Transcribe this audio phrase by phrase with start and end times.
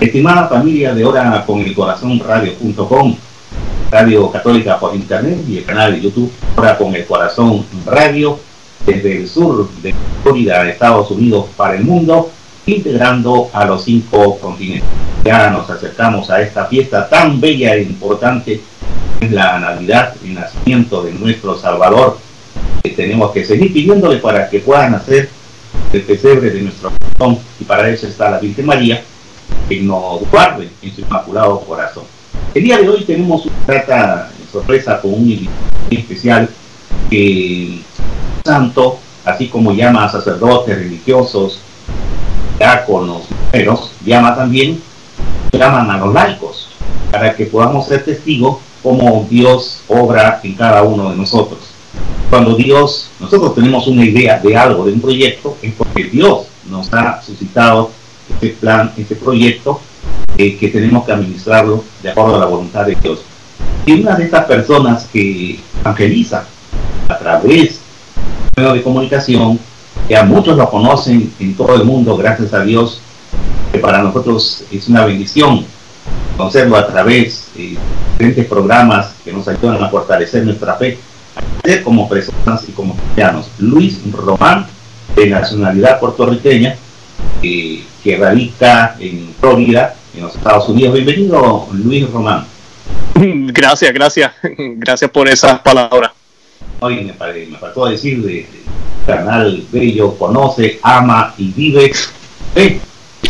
[0.00, 3.16] Estimada familia de Hora con el Corazón Radio.com,
[3.92, 8.38] Radio Católica por Internet y el canal de YouTube Hora con el Corazón Radio,
[8.84, 12.30] desde el sur de Florida, Estados Unidos, para el mundo,
[12.66, 14.88] integrando a los cinco continentes.
[15.24, 18.60] Ya nos acercamos a esta fiesta tan bella e importante,
[19.20, 22.18] es la Navidad, el nacimiento de nuestro Salvador,
[22.82, 25.30] que tenemos que seguir pidiéndole para que puedan hacer
[25.92, 29.02] el pesebre de nuestro corazón, y para eso está la Virgen María,
[29.68, 32.04] que nos guarde en su inmaculado corazón.
[32.54, 35.48] El día de hoy tenemos una sorpresa con un
[35.90, 36.48] especial
[37.10, 37.80] que
[38.44, 41.60] santo, así como llama a sacerdotes religiosos,
[42.58, 43.22] diáconos,
[43.52, 44.80] los llama también,
[45.52, 46.68] llaman a los laicos,
[47.10, 51.60] para que podamos ser testigos cómo Dios obra en cada uno de nosotros.
[52.30, 56.92] Cuando Dios, nosotros tenemos una idea de algo, de un proyecto, es porque Dios nos
[56.92, 57.90] ha suscitado
[58.34, 59.80] este plan, este proyecto,
[60.36, 63.20] eh, que tenemos que administrarlo de acuerdo a la voluntad de Dios.
[63.86, 66.44] Y una de estas personas que evangeliza
[67.08, 67.80] a través
[68.56, 69.58] de comunicación,
[70.08, 73.00] que a muchos lo conocen en todo el mundo, gracias a Dios,
[73.72, 75.66] que para nosotros es una bendición
[76.36, 77.76] conocerlo a través de
[78.12, 80.98] diferentes programas que nos ayudan a fortalecer nuestra fe,
[81.82, 83.50] como personas y como cristianos.
[83.58, 84.66] Luis Román,
[85.16, 86.76] de nacionalidad puertorriqueña,
[87.42, 90.92] eh, que radica en Florida, en los Estados Unidos.
[90.92, 92.44] Bienvenido, Luis Román.
[93.14, 96.10] Gracias, gracias, gracias por esas palabras.
[96.80, 98.46] Hoy me, me faltó decir de,
[99.06, 101.92] canal Bello, conoce, ama y vive.
[102.54, 102.78] ¿Eh?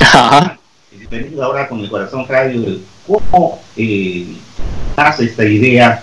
[0.00, 0.58] Ajá.
[0.90, 2.78] Bienvenido ahora con el corazón radio.
[3.06, 4.26] ¿Cómo eh,
[4.96, 6.02] hace esta idea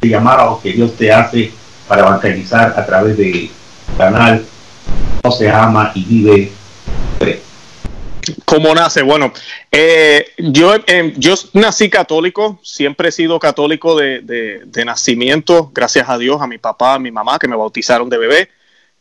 [0.00, 1.52] de llamado que Dios te hace
[1.86, 3.50] para evangelizar a través de
[3.96, 4.44] canal
[5.30, 6.52] se ama y vive?
[8.44, 9.02] ¿Cómo nace?
[9.02, 9.32] Bueno,
[9.70, 16.40] eh, yo, eh, yo nací católico, siempre he sido católico de, nacimiento, gracias a Dios,
[16.40, 18.48] a mi papá, a mi mamá, que me bautizaron de bebé,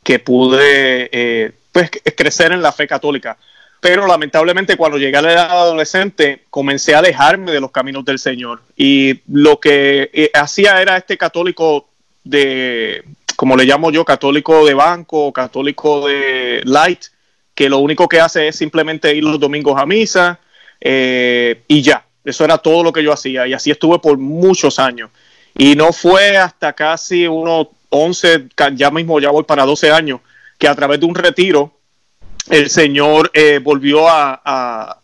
[0.04, 3.38] que pude eh, pues, crecer en la fe católica.
[3.80, 8.20] Pero lamentablemente cuando llegué a la edad adolescente comencé a alejarme de los caminos del
[8.20, 8.62] Señor.
[8.76, 11.88] Y lo que hacía era este católico
[12.24, 13.04] de,
[13.36, 17.06] como le llamo yo, católico de banco, católico de light,
[17.56, 20.40] que lo único que hace es simplemente ir los domingos a misa
[20.80, 22.06] eh, y ya.
[22.24, 25.10] Eso era todo lo que yo hacía y así estuve por muchos años.
[25.58, 30.22] Y no fue hasta casi unos 11, ya mismo ya voy para 12 años,
[30.58, 31.74] que a través de un retiro
[32.50, 34.98] el Señor eh, volvió a,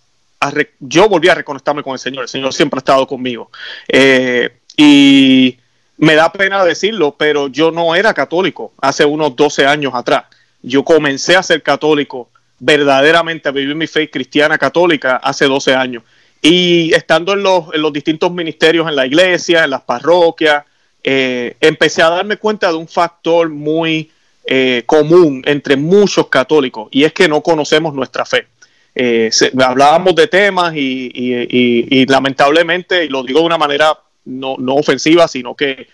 [0.80, 2.24] yo volví a reconectarme con el Señor.
[2.24, 3.52] El Señor siempre ha estado conmigo.
[3.88, 5.58] Eh, y
[5.98, 10.26] me da pena decirlo, pero yo no era católico hace unos 12 años atrás.
[10.62, 12.30] Yo comencé a ser católico
[12.60, 16.04] verdaderamente a vivir mi fe cristiana católica hace 12 años.
[16.42, 20.64] Y estando en los, en los distintos ministerios en la iglesia, en las parroquias,
[21.04, 24.12] eh, empecé a darme cuenta de un factor muy
[24.46, 28.48] eh, común entre muchos católicos y es que no conocemos nuestra fe.
[28.94, 29.30] Eh,
[29.64, 35.56] hablábamos de temas y, lamentablemente, y lo digo de una manera no, no ofensiva, sino
[35.56, 35.88] que,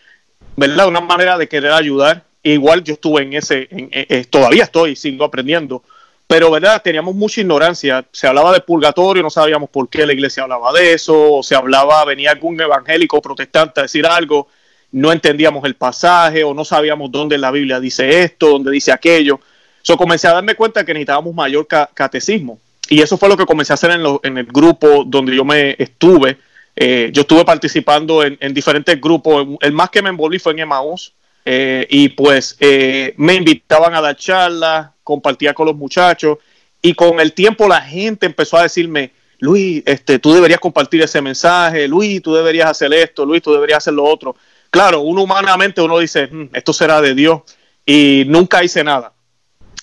[0.56, 0.88] ¿verdad?
[0.88, 2.24] Una manera de querer ayudar.
[2.41, 3.69] Igual yo estuve en ese,
[4.30, 5.84] todavía estoy, sigo aprendiendo,
[6.33, 8.03] pero verdad teníamos mucha ignorancia.
[8.11, 11.53] Se hablaba de purgatorio no sabíamos por qué la iglesia hablaba de eso o se
[11.53, 14.47] hablaba venía algún evangélico protestante a decir algo
[14.94, 19.41] no entendíamos el pasaje o no sabíamos dónde la Biblia dice esto dónde dice aquello.
[19.83, 22.57] So comencé a darme cuenta que necesitábamos mayor catecismo.
[22.89, 25.75] Y eso fue lo que comencé a hacer en, en el grupo donde yo me
[25.77, 26.39] estuve.
[26.75, 29.50] Eh, yo estuve participando en, en, diferentes grupos.
[29.61, 31.13] El más que me envolví fue en Emmaus
[31.45, 36.37] eh, y pues eh, me invitaban a dar charlas, compartía con los muchachos
[36.81, 41.21] y con el tiempo la gente empezó a decirme, Luis, este, tú deberías compartir ese
[41.21, 44.35] mensaje, Luis, tú deberías hacer esto, Luis, tú deberías hacer lo otro.
[44.69, 47.41] Claro, uno humanamente uno dice, hmm, esto será de Dios
[47.85, 49.13] y nunca hice nada.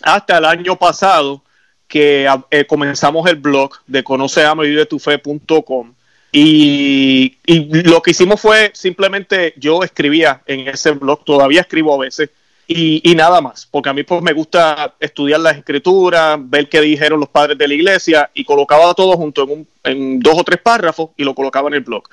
[0.02, 1.42] Hasta el año pasado
[1.86, 5.94] que eh, comenzamos el blog de conoceamevivetufe.com
[6.32, 12.30] y, lo que hicimos fue simplemente yo escribía en ese blog, todavía escribo a veces,
[12.66, 16.80] y, y, nada más, porque a mí pues me gusta estudiar las escrituras, ver qué
[16.80, 20.44] dijeron los padres de la iglesia y colocaba todo junto en, un, en dos o
[20.44, 22.04] tres párrafos y lo colocaba en el blog.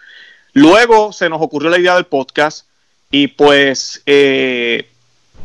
[0.54, 2.66] Luego se nos ocurrió la idea del podcast
[3.12, 4.90] y pues eh,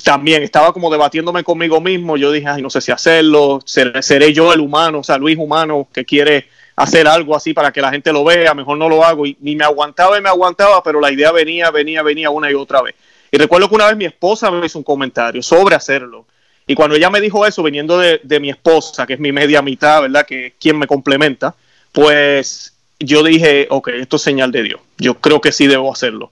[0.03, 4.33] también estaba como debatiéndome conmigo mismo, yo dije, ay, no sé si hacerlo, seré, seré
[4.33, 7.91] yo el humano, o sea, Luis humano que quiere hacer algo así para que la
[7.91, 9.27] gente lo vea, mejor no lo hago.
[9.27, 12.55] Y ni me aguantaba y me aguantaba, pero la idea venía, venía, venía una y
[12.55, 12.95] otra vez.
[13.31, 16.27] Y recuerdo que una vez mi esposa me hizo un comentario sobre hacerlo.
[16.67, 20.03] Y cuando ella me dijo eso, viniendo de, mi esposa, que es mi media mitad,
[20.03, 20.27] ¿verdad?
[20.27, 21.55] Que es quien me complementa,
[21.91, 24.81] pues yo dije, ok, esto es señal de Dios.
[24.99, 26.31] Yo creo que sí debo hacerlo.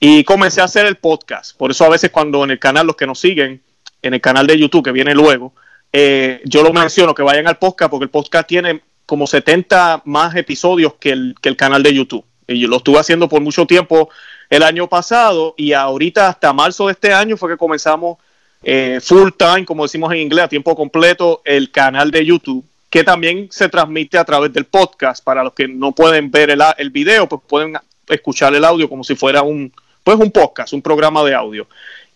[0.00, 1.56] Y comencé a hacer el podcast.
[1.56, 3.62] Por eso a veces cuando en el canal, los que nos siguen,
[4.02, 5.52] en el canal de YouTube que viene luego,
[5.92, 10.36] eh, yo lo menciono, que vayan al podcast, porque el podcast tiene como 70 más
[10.36, 12.26] episodios que el, que el canal de YouTube.
[12.46, 14.10] Y yo lo estuve haciendo por mucho tiempo
[14.50, 18.18] el año pasado y ahorita hasta marzo de este año fue que comenzamos
[18.62, 23.02] eh, full time, como decimos en inglés, a tiempo completo, el canal de YouTube, que
[23.02, 25.24] también se transmite a través del podcast.
[25.24, 27.78] Para los que no pueden ver el, el video, pues pueden
[28.10, 29.72] escuchar el audio como si fuera un,
[30.04, 31.66] pues un podcast, un programa de audio.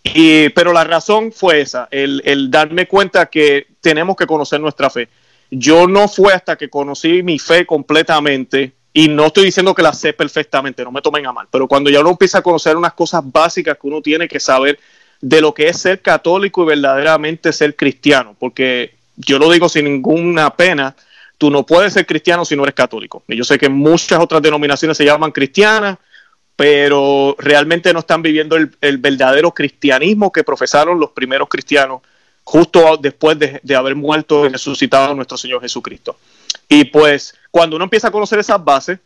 [0.03, 4.91] Y, pero la razón fue esa, el, el darme cuenta que tenemos que conocer nuestra
[4.91, 5.09] fe.
[5.55, 9.93] Yo no fue hasta que conocí mi fe completamente, y no estoy diciendo que la
[9.93, 12.93] sé perfectamente, no me tomen a mal, pero cuando ya uno empieza a conocer unas
[12.93, 14.79] cosas básicas que uno tiene que saber
[15.19, 19.85] de lo que es ser católico y verdaderamente ser cristiano, porque yo lo digo sin
[19.85, 20.95] ninguna pena,
[21.37, 23.23] tú no puedes ser cristiano si no eres católico.
[23.27, 25.97] Y yo sé que muchas otras denominaciones se llaman cristianas,
[26.55, 32.01] pero realmente no están viviendo el, verdadero cristianismo que profesaron los primeros cristianos
[32.43, 36.17] justo después de, haber muerto y resucitado nuestro Señor Jesucristo.
[36.67, 38.99] Y pues cuando uno empieza a conocer esas bases,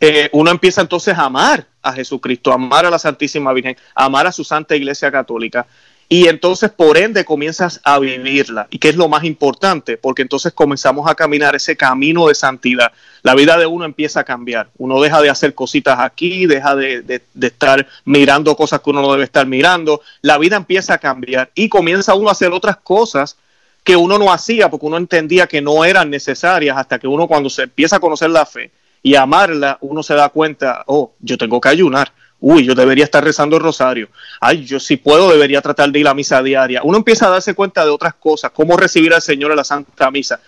[0.00, 4.32] eh, uno empieza entonces a amar a Jesucristo, amar a la Santísima Virgen, amar a
[4.32, 5.66] su Santa Iglesia Católica
[6.08, 8.66] y entonces por ende comienzas a vivirla.
[8.70, 9.98] ¿Y qué es lo más importante?
[9.98, 12.92] Porque entonces comenzamos a caminar ese camino de santidad.
[13.22, 14.70] La vida de uno empieza a cambiar.
[14.78, 19.24] Uno deja de hacer cositas aquí, deja de, estar mirando cosas que uno no debe
[19.24, 20.00] estar mirando.
[20.22, 23.36] La vida empieza a cambiar y comienza uno a hacer otras cosas
[23.84, 27.50] que uno no hacía porque uno entendía que no eran necesarias hasta que uno cuando
[27.50, 28.70] se empieza a conocer la fe
[29.02, 33.22] y amarla, uno se da cuenta, oh, yo tengo que ayunar uy, yo debería estar
[33.22, 34.08] rezando el rosario,
[34.40, 36.82] ay, yo si puedo debería tratar de ir a la misa diaria.
[36.84, 40.10] Uno empieza a darse cuenta de otras cosas, cómo recibir al Señor en la Santa
[40.10, 40.40] Misa,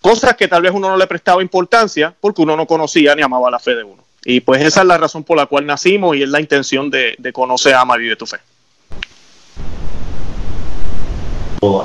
[0.00, 3.50] cosas que tal vez uno no le prestaba importancia porque uno no conocía ni amaba
[3.50, 4.04] la fe de uno.
[4.24, 7.16] Y pues esa es la razón por la cual nacimos y es la intención de,
[7.32, 8.38] conocer, ama y vive tu fe.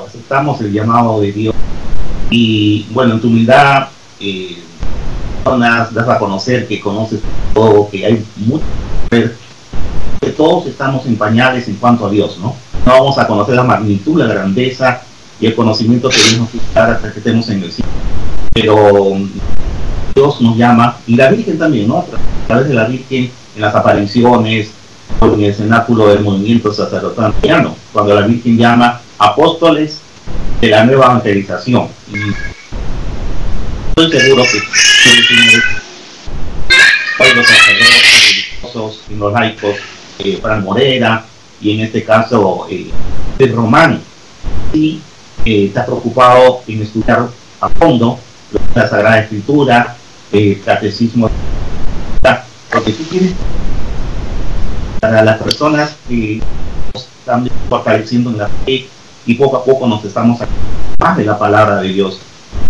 [0.06, 1.54] Aceptamos el llamado de Dios
[2.30, 3.88] y bueno, en tu humildad
[4.20, 4.58] eh,
[5.44, 7.20] das a conocer que conoces
[7.54, 8.64] todo, que hay mucho
[10.36, 12.54] todos estamos en pañales en cuanto a Dios, ¿no?
[12.86, 15.02] No vamos a conocer la magnitud, la grandeza
[15.40, 17.90] y el conocimiento que Dios nos hasta que estemos en el cielo.
[18.52, 19.16] Pero
[20.14, 21.98] Dios nos llama, y la Virgen también, ¿no?
[21.98, 24.70] A través de la Virgen, en las apariciones,
[25.20, 27.34] en el cenáculo del movimiento sacerdotal
[27.92, 30.00] cuando la Virgen llama apóstoles
[30.60, 31.88] de la nueva evangelización.
[32.12, 32.16] Y
[34.00, 34.58] estoy seguro que
[37.34, 38.11] los sacerdotes
[39.10, 39.76] y los laicos
[40.18, 41.24] eh, Fran Morera
[41.60, 42.90] y en este caso eh,
[43.52, 44.00] Román,
[44.72, 45.00] y
[45.44, 47.28] eh, está preocupado en estudiar
[47.60, 48.18] a fondo
[48.74, 49.96] la Sagrada Escritura,
[50.32, 51.28] el catecismo,
[52.72, 53.32] porque tú quieres
[55.00, 56.40] para las personas que
[56.94, 58.86] están fortaleciendo en la fe
[59.26, 60.38] y poco a poco nos estamos
[60.98, 62.20] más de la palabra de Dios.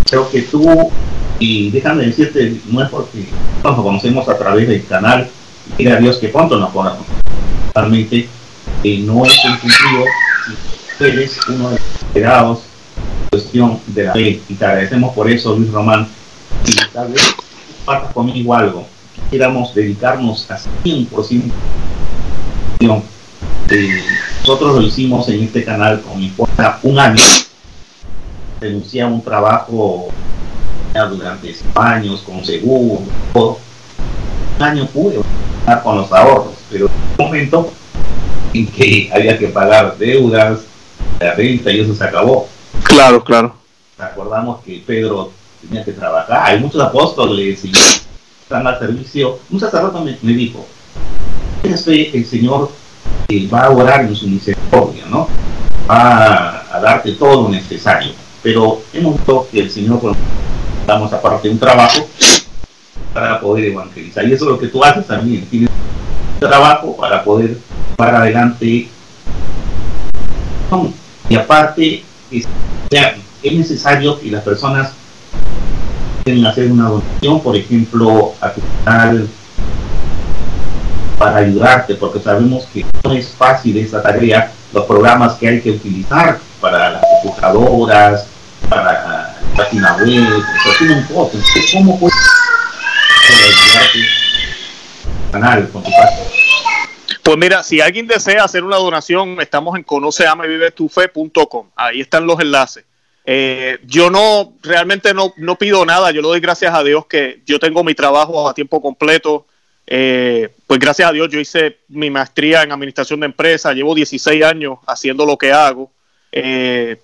[0.08, 0.90] Creo que tú,
[1.38, 3.26] y déjame decirte, no es porque
[3.62, 5.28] nos conocemos a través del canal,
[5.78, 7.06] y a Dios que pronto nos podamos
[7.74, 8.28] realmente
[8.84, 10.04] eh, no es un cumplido
[11.00, 12.60] eres uno de los esperados
[13.32, 14.40] cuestión de la fe.
[14.48, 16.06] Y te agradecemos por eso Luis Román.
[16.66, 17.34] Y tal vez
[17.84, 18.86] partas conmigo algo.
[19.24, 21.50] Quisiéramos dedicarnos a 100%
[23.70, 24.02] eh,
[24.40, 27.22] nosotros lo hicimos en este canal con mi esposa un año.
[28.60, 30.08] Renuncié a un trabajo
[30.92, 33.02] durante años con seguro
[33.32, 33.58] todo.
[34.58, 35.20] Un año pude
[35.82, 37.70] con los ahorros pero un momento
[38.54, 40.60] en que había que pagar deudas,
[41.20, 42.48] la renta y eso se acabó.
[42.82, 43.54] Claro, claro.
[43.98, 47.72] Recordamos que Pedro tenía que trabajar, hay muchos apóstoles y
[48.42, 49.38] están al servicio.
[49.50, 50.66] Un sacerdote me, me dijo,
[51.62, 52.70] el Señor
[53.28, 55.28] eh, va a orar en su misericordia, ¿no?
[55.88, 58.12] Va a, darte todo lo necesario.
[58.42, 60.16] Pero hemos visto que el Señor, pues,
[60.86, 62.06] damos aparte un trabajo
[63.12, 64.24] para poder evangelizar.
[64.26, 65.46] Y eso es lo que tú haces también.
[65.46, 65.70] Tienes
[66.40, 67.56] trabajo para poder
[67.96, 68.88] para adelante.
[71.28, 72.48] Y aparte, es,
[73.42, 74.92] es necesario que las personas
[76.24, 79.28] puedan hacer una donación, por ejemplo, a tu canal
[81.18, 85.70] para ayudarte, porque sabemos que no es fácil esa tarea, los programas que hay que
[85.70, 88.26] utilizar para las computadoras,
[88.68, 90.42] para la página web,
[91.72, 92.16] ¿cómo puedes
[93.28, 94.22] ayudarte
[95.42, 96.22] canal tu página?
[97.22, 101.70] Pues mira, si alguien desea hacer una donación, estamos en conoceamevivetufe.com.
[101.76, 102.84] Ahí están los enlaces.
[103.24, 107.40] Eh, yo no, realmente no, no pido nada, yo le doy gracias a Dios que
[107.46, 109.46] yo tengo mi trabajo a tiempo completo.
[109.86, 114.44] Eh, pues gracias a Dios yo hice mi maestría en administración de empresas, llevo 16
[114.44, 115.90] años haciendo lo que hago.
[116.32, 117.00] Eh,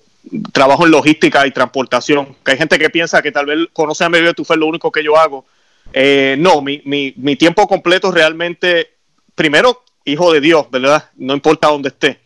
[0.53, 2.37] trabajo en logística y transportación.
[2.45, 5.17] Que hay gente que piensa que tal vez conoce a fe lo único que yo
[5.17, 5.45] hago.
[5.93, 8.91] No, mi, mi, mi tiempo completo realmente,
[9.35, 11.11] primero, hijo de Dios, ¿verdad?
[11.17, 12.21] No importa dónde esté.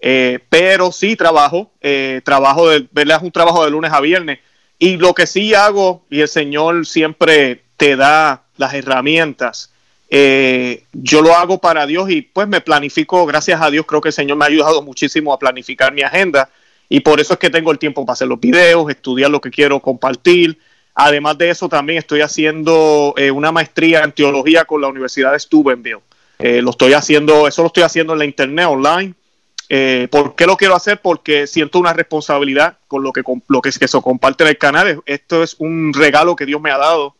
[0.00, 3.18] Eh, pero sí trabajo, eh, trabajo de, ¿verdad?
[3.18, 4.38] Es un trabajo de lunes a viernes.
[4.78, 9.72] Y lo que sí hago, y el Señor siempre te da las herramientas,
[10.08, 14.10] eh, yo lo hago para Dios y pues me planifico, gracias a Dios, creo que
[14.10, 16.48] el Señor me ha ayudado muchísimo a planificar mi agenda
[16.88, 19.50] y por eso es que tengo el tiempo para hacer los videos, estudiar lo que
[19.50, 20.58] quiero compartir.
[20.96, 26.00] Además de eso, también estoy haciendo una maestría en teología con la Universidad de Steubenville.
[26.38, 29.14] lo estoy haciendo, eso lo estoy haciendo en la internet online
[29.68, 31.00] eh, ¿Por qué lo quiero hacer?
[31.00, 35.02] Porque siento una responsabilidad con lo que, lo que, que se comparte en el canal.
[35.06, 37.16] Esto es un regalo que Dios me ha dado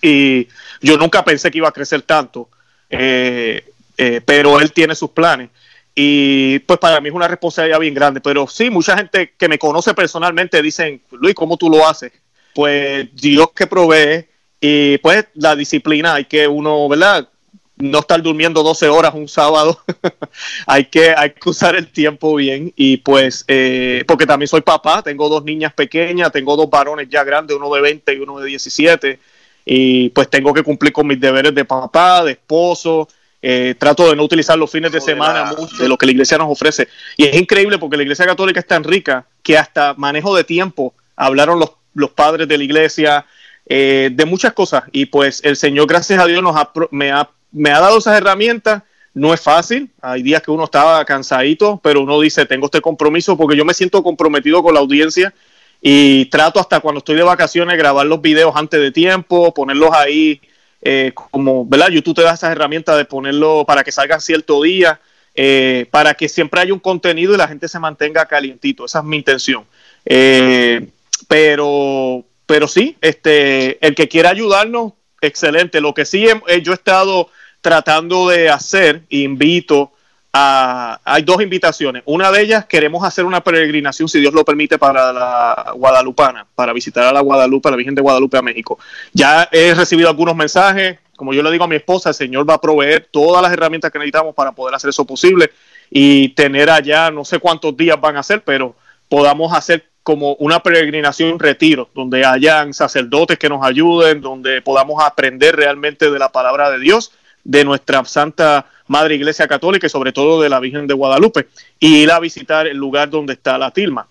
[0.00, 0.46] y
[0.80, 2.48] yo nunca pensé que iba a crecer tanto,
[2.90, 3.64] eh,
[3.96, 5.50] eh, pero Él tiene sus planes.
[5.94, 8.20] Y pues para mí es una responsabilidad bien grande.
[8.20, 12.12] Pero sí, mucha gente que me conoce personalmente dicen, Luis, ¿cómo tú lo haces?
[12.56, 14.26] Pues Dios que provee
[14.58, 17.28] y pues la disciplina hay que uno, ¿verdad?
[17.76, 19.78] no estar durmiendo 12 horas un sábado.
[20.66, 22.72] hay, que, hay que usar el tiempo bien.
[22.76, 27.22] Y pues, eh, porque también soy papá, tengo dos niñas pequeñas, tengo dos varones ya
[27.24, 29.18] grandes, uno de 20 y uno de 17.
[29.66, 33.06] Y pues tengo que cumplir con mis deberes de papá, de esposo.
[33.42, 36.38] Eh, trato de no utilizar los fines de semana mucho de lo que la iglesia
[36.38, 36.88] nos ofrece.
[37.18, 40.94] Y es increíble porque la iglesia católica es tan rica que hasta manejo de tiempo
[41.14, 43.26] hablaron los, los padres de la iglesia,
[43.66, 44.84] eh, de muchas cosas.
[44.92, 46.54] Y pues el Señor, gracias a Dios, nos
[46.90, 48.82] me ha me ha dado esas herramientas.
[49.14, 53.34] No es fácil, hay días que uno estaba cansadito, pero uno dice, tengo este compromiso
[53.34, 55.32] porque yo me siento comprometido con la audiencia
[55.80, 60.38] y trato hasta cuando estoy de vacaciones grabar los videos antes de tiempo, ponerlos ahí
[60.82, 61.88] eh, como, ¿verdad?
[61.88, 65.00] YouTube te da esas herramientas de ponerlo para que salga cierto día,
[65.34, 68.84] eh, para que siempre haya un contenido y la gente se mantenga calientito.
[68.84, 69.64] Esa es mi intención.
[70.04, 70.88] Eh,
[71.28, 75.80] pero, pero sí, este, el que quiera ayudarnos, excelente.
[75.80, 76.26] Lo que sí
[76.62, 77.30] yo he estado
[77.60, 79.92] tratando de hacer, invito
[80.32, 82.02] a, hay dos invitaciones.
[82.06, 86.72] Una de ellas, queremos hacer una peregrinación, si Dios lo permite, para la Guadalupana, para
[86.72, 88.78] visitar a la Guadalupe, a la Virgen de Guadalupe a México.
[89.12, 92.54] Ya he recibido algunos mensajes, como yo le digo a mi esposa, el Señor va
[92.54, 95.50] a proveer todas las herramientas que necesitamos para poder hacer eso posible
[95.90, 98.76] y tener allá, no sé cuántos días van a ser, pero
[99.08, 105.56] podamos hacer como una peregrinación retiro, donde hayan sacerdotes que nos ayuden, donde podamos aprender
[105.56, 107.10] realmente de la palabra de Dios
[107.42, 111.48] de nuestra Santa Madre Iglesia Católica y sobre todo de la Virgen de Guadalupe
[111.80, 114.06] y ir a visitar el lugar donde está la tilma.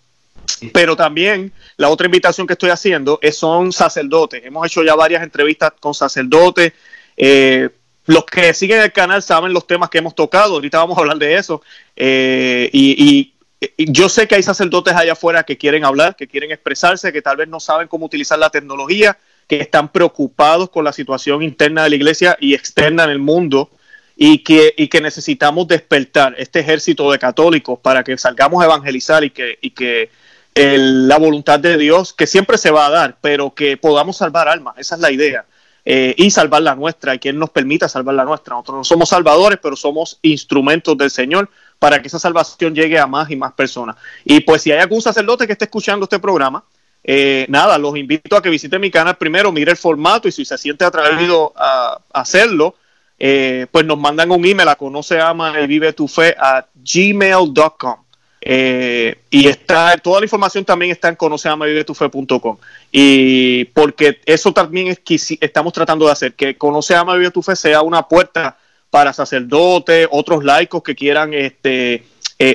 [0.74, 4.44] Pero también la otra invitación que estoy haciendo es, son sacerdotes.
[4.44, 6.74] Hemos hecho ya varias entrevistas con sacerdotes.
[7.16, 7.70] Eh,
[8.06, 10.56] los que siguen el canal saben los temas que hemos tocado.
[10.56, 11.62] Ahorita vamos a hablar de eso.
[11.96, 13.35] Eh, y, y
[13.77, 17.38] yo sé que hay sacerdotes allá afuera que quieren hablar, que quieren expresarse, que tal
[17.38, 19.17] vez no saben cómo utilizar la tecnología,
[19.48, 23.69] que están preocupados con la situación interna de la iglesia y externa en el mundo
[24.15, 29.24] y que, y que necesitamos despertar este ejército de católicos para que salgamos a evangelizar
[29.24, 30.10] y que, y que
[30.55, 34.75] la voluntad de Dios, que siempre se va a dar, pero que podamos salvar almas,
[34.77, 35.45] esa es la idea.
[35.88, 38.55] Eh, y salvar la nuestra, y que nos permita salvar la nuestra.
[38.55, 41.48] Nosotros no somos salvadores, pero somos instrumentos del Señor
[41.79, 43.96] para que esa salvación llegue a más y más personas.
[44.24, 46.63] Y pues si hay algún sacerdote que esté escuchando este programa,
[47.03, 50.44] eh, nada, los invito a que visiten mi canal primero, mire el formato y si
[50.44, 52.75] se siente atrevido a, hacerlo,
[53.20, 58.05] eh, pues nos mandan un email a conoce, ama y vive tu fe a gmail.com.
[58.48, 62.58] Eh, y está, toda la información también está en conoceamavivetufe.com.
[62.91, 67.41] Y porque eso también es que estamos tratando de hacer, que Conoce, Ama, Vive tu
[67.41, 68.58] Fe sea una puerta
[68.89, 72.06] para sacerdotes, otros laicos que quieran este,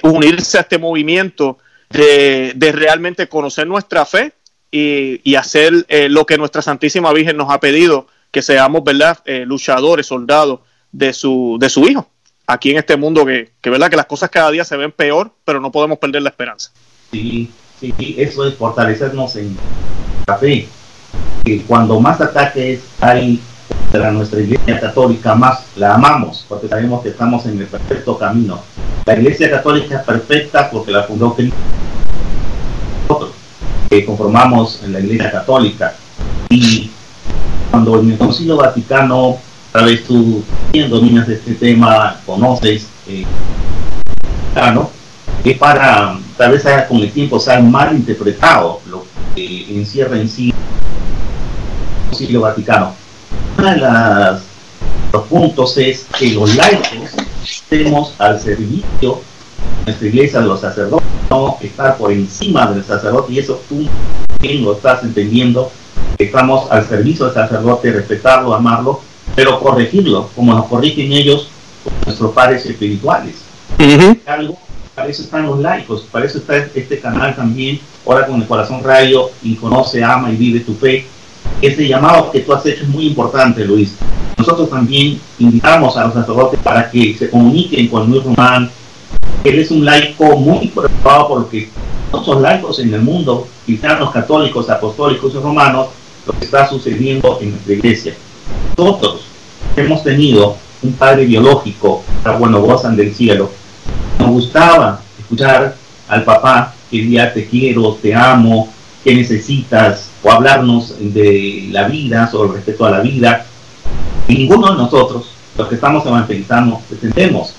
[0.03, 1.59] unirse a este movimiento
[1.91, 4.33] de, de realmente conocer nuestra fe
[4.71, 9.45] y, hacer eh, lo que nuestra Santísima Virgen nos ha pedido, que seamos, ¿verdad?, eh,
[9.47, 10.61] luchadores, soldados
[10.93, 12.09] de su, de su Hijo,
[12.47, 15.33] aquí en este mundo que, que, ¿verdad?, que las cosas cada día se ven peor,
[15.45, 16.71] pero no podemos perder la esperanza.
[17.11, 19.57] Sí, sí, eso es fortalecernos en
[20.27, 20.69] la fe.
[21.45, 23.41] Que cuando más ataques hay
[23.91, 28.61] contra nuestra iglesia católica, más la amamos, porque sabemos que estamos en el perfecto camino.
[29.05, 31.57] La iglesia católica es perfecta porque la fundó Cristo
[33.89, 35.95] que conformamos en la Iglesia Católica.
[36.49, 36.91] Y
[37.73, 39.39] cuando en el Concilio Vaticano,
[39.71, 43.25] a través tú de este tema, conoces, eh,
[44.55, 44.89] claro,
[45.43, 49.05] que para tal vez con el tiempo se ha mal interpretado lo
[49.35, 53.00] que encierra en sí el Concilio Vaticano.
[53.59, 54.41] Uno de
[55.13, 56.89] los puntos es que los laicos
[57.45, 59.21] estemos al servicio
[59.81, 63.87] de nuestra iglesia de los sacerdotes, no estar por encima del sacerdote, y eso tú
[64.41, 65.71] bien lo estás entendiendo,
[66.19, 69.01] estamos al servicio del sacerdote, respetarlo, amarlo,
[69.35, 71.49] pero corregirlo, como nos corrigen ellos,
[72.07, 73.37] nuestros padres espirituales.
[74.27, 74.59] Algo
[74.95, 78.83] para eso están los laicos, para eso está este canal también, ahora con el corazón
[78.83, 81.07] radio y conoce, ama y vive tu fe.
[81.63, 83.95] Ese llamado que tú has hecho es muy importante, Luis.
[84.39, 88.71] Nosotros también invitamos a los sacerdotes para que se comuniquen con Luis Román.
[89.45, 91.69] Él es un laico muy preocupado por lo que
[92.25, 95.89] son laicos en el mundo, cristianos, católicos, apostólicos y romanos,
[96.27, 98.15] lo que está sucediendo en nuestra iglesia.
[98.77, 99.23] Nosotros
[99.77, 102.03] hemos tenido un padre biológico,
[102.39, 103.51] bueno, gozan del cielo,
[104.19, 105.77] nos gustaba escuchar
[106.09, 108.69] al papá que decía te quiero, te amo,
[109.05, 113.47] qué necesitas, o hablarnos de la vida, sobre el respeto a la vida.
[114.29, 117.55] Y ninguno de nosotros, los que estamos evangelizando, pretendemos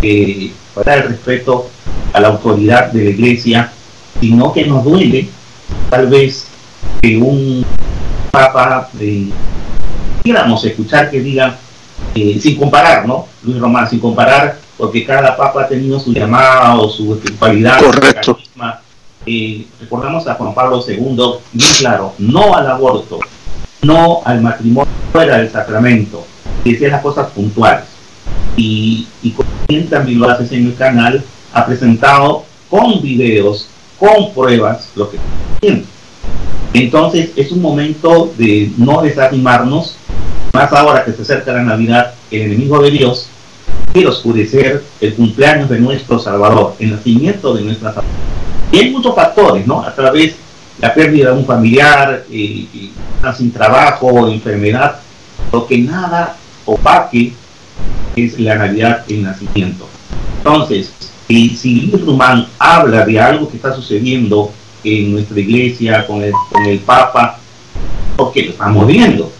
[0.00, 1.68] que para el respeto
[2.12, 3.72] a la autoridad de la iglesia,
[4.20, 5.28] sino que nos duele
[5.90, 6.46] tal vez
[7.02, 7.64] que un
[8.30, 9.28] papa eh,
[10.22, 11.56] quieramos escuchar que diga,
[12.14, 13.26] eh, sin comparar, ¿no?
[13.42, 17.80] Luis Román, sin comparar porque cada papa ha tenido su llamada o su espiritualidad.
[17.80, 18.38] Correcto.
[19.80, 21.16] Recordamos a Juan Pablo II,
[21.52, 23.18] bien claro, no al aborto,
[23.82, 26.24] no al matrimonio fuera del sacramento,
[26.64, 27.84] decía las cosas puntuales.
[28.56, 29.34] Y, y
[29.90, 33.68] también lo hace en el canal, ha presentado con videos,
[33.98, 35.18] con pruebas, lo que
[35.60, 35.84] tiene.
[36.72, 39.96] Entonces es un momento de no desanimarnos,
[40.52, 43.28] más ahora que se acerca la Navidad, el enemigo de Dios
[44.04, 48.45] oscurecer el cumpleaños de nuestro Salvador, el nacimiento de nuestra Salvador.
[48.72, 49.82] Y hay muchos factores, ¿no?
[49.82, 50.36] A través de
[50.80, 52.66] la pérdida de un familiar, eh,
[53.36, 55.00] sin trabajo, enfermedad,
[55.52, 57.32] lo que nada opaque
[58.14, 59.88] es la Navidad, el nacimiento.
[60.38, 60.92] Entonces,
[61.28, 64.52] si Luis Rumán habla de algo que está sucediendo
[64.84, 67.38] en nuestra iglesia con el, con el Papa,
[68.16, 69.32] porque lo estamos viendo.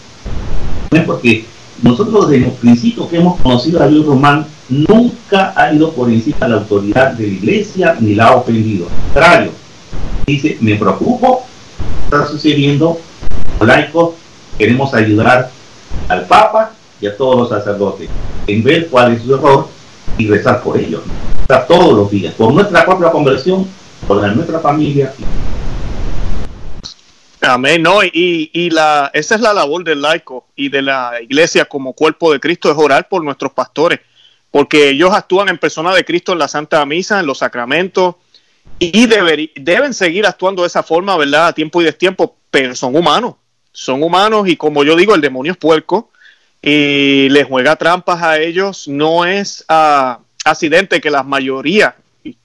[0.91, 1.45] No es porque
[1.83, 6.39] nosotros desde el principio que hemos conocido a Luis Román, nunca ha ido por encima
[6.41, 8.87] de la autoridad de la iglesia ni la ha ofendido.
[8.87, 9.51] Al contrario,
[10.27, 11.45] dice, me preocupo,
[12.05, 12.99] está sucediendo,
[13.61, 14.15] laicos,
[14.59, 15.51] queremos ayudar
[16.09, 18.09] al Papa y a todos los sacerdotes
[18.47, 19.69] en ver cuál es su error
[20.19, 21.03] y rezar por ellos.
[21.49, 23.67] Rezar todos los días, por nuestra propia conversión,
[24.07, 25.13] por la nuestra familia
[27.47, 31.65] Amén, no, y, y, la, esa es la labor del laico y de la iglesia
[31.65, 34.01] como cuerpo de Cristo, es orar por nuestros pastores,
[34.51, 38.17] porque ellos actúan en persona de Cristo en la Santa Misa, en los sacramentos,
[38.81, 41.47] y deben seguir actuando de esa forma, ¿verdad?
[41.47, 43.37] A tiempo y destiempo, pero son humanos,
[43.71, 46.11] son humanos y como yo digo, el demonio es puerco
[46.61, 51.95] y les juega trampas a ellos, no es uh, accidente que la mayoría,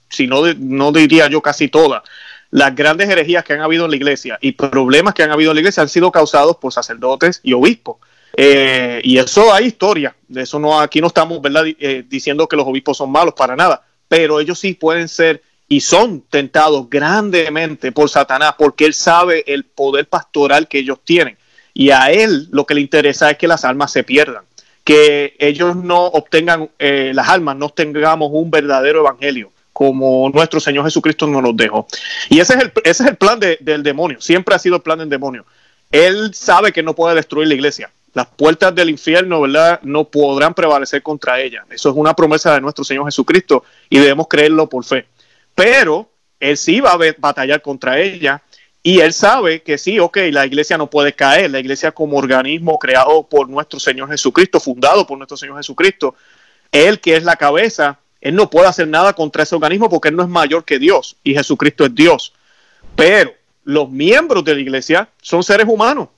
[0.09, 2.03] si no, no diría yo casi todas,
[2.51, 5.55] las grandes herejías que han habido en la iglesia y problemas que han habido en
[5.55, 7.97] la iglesia han sido causados por sacerdotes y obispos.
[8.35, 11.63] Eh, y eso hay historia, de eso no, aquí no estamos ¿verdad?
[11.67, 15.79] Eh, diciendo que los obispos son malos para nada, pero ellos sí pueden ser y
[15.81, 21.37] son tentados grandemente por Satanás porque él sabe el poder pastoral que ellos tienen.
[21.73, 24.43] Y a él lo que le interesa es que las almas se pierdan,
[24.83, 30.85] que ellos no obtengan, eh, las almas no tengamos un verdadero evangelio como nuestro Señor
[30.85, 31.87] Jesucristo nos los dejó.
[32.29, 34.99] Y ese es el, ese es el plan del demonio, siempre ha sido el plan
[34.99, 35.43] del demonio.
[35.91, 37.89] Él sabe que no puede destruir la iglesia.
[38.13, 39.79] Las puertas del infierno, ¿verdad?
[39.81, 41.65] No podrán prevalecer contra ella.
[41.71, 45.07] Eso es una promesa de nuestro Señor Jesucristo y debemos creerlo por fe.
[45.55, 48.43] Pero él sí va a batallar contra ella
[48.83, 51.49] y él sabe que sí, ok, la iglesia no puede caer.
[51.49, 56.13] La iglesia como organismo creado por nuestro Señor Jesucristo, fundado por nuestro Señor Jesucristo,
[56.71, 60.15] él que es la cabeza, él no puede hacer nada contra ese organismo porque Él
[60.15, 62.33] no es mayor que Dios y Jesucristo es Dios.
[62.95, 66.09] Pero los miembros de la iglesia son seres humanos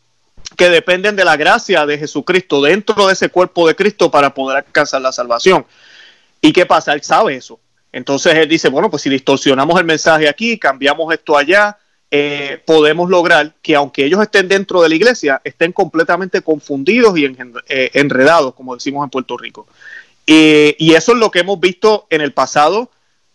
[0.58, 4.58] que dependen de la gracia de Jesucristo dentro de ese cuerpo de Cristo para poder
[4.58, 5.66] alcanzar la salvación.
[6.42, 6.94] ¿Y qué pasa?
[6.94, 7.60] Él sabe eso.
[7.94, 11.78] Entonces él dice, bueno, pues si distorsionamos el mensaje aquí, cambiamos esto allá,
[12.12, 17.26] eh, podemos lograr que aunque ellos estén dentro de la iglesia, estén completamente confundidos y
[17.26, 19.68] eh, enredados, como decimos en Puerto Rico.
[20.27, 22.89] Eh, y eso es lo que hemos visto en el pasado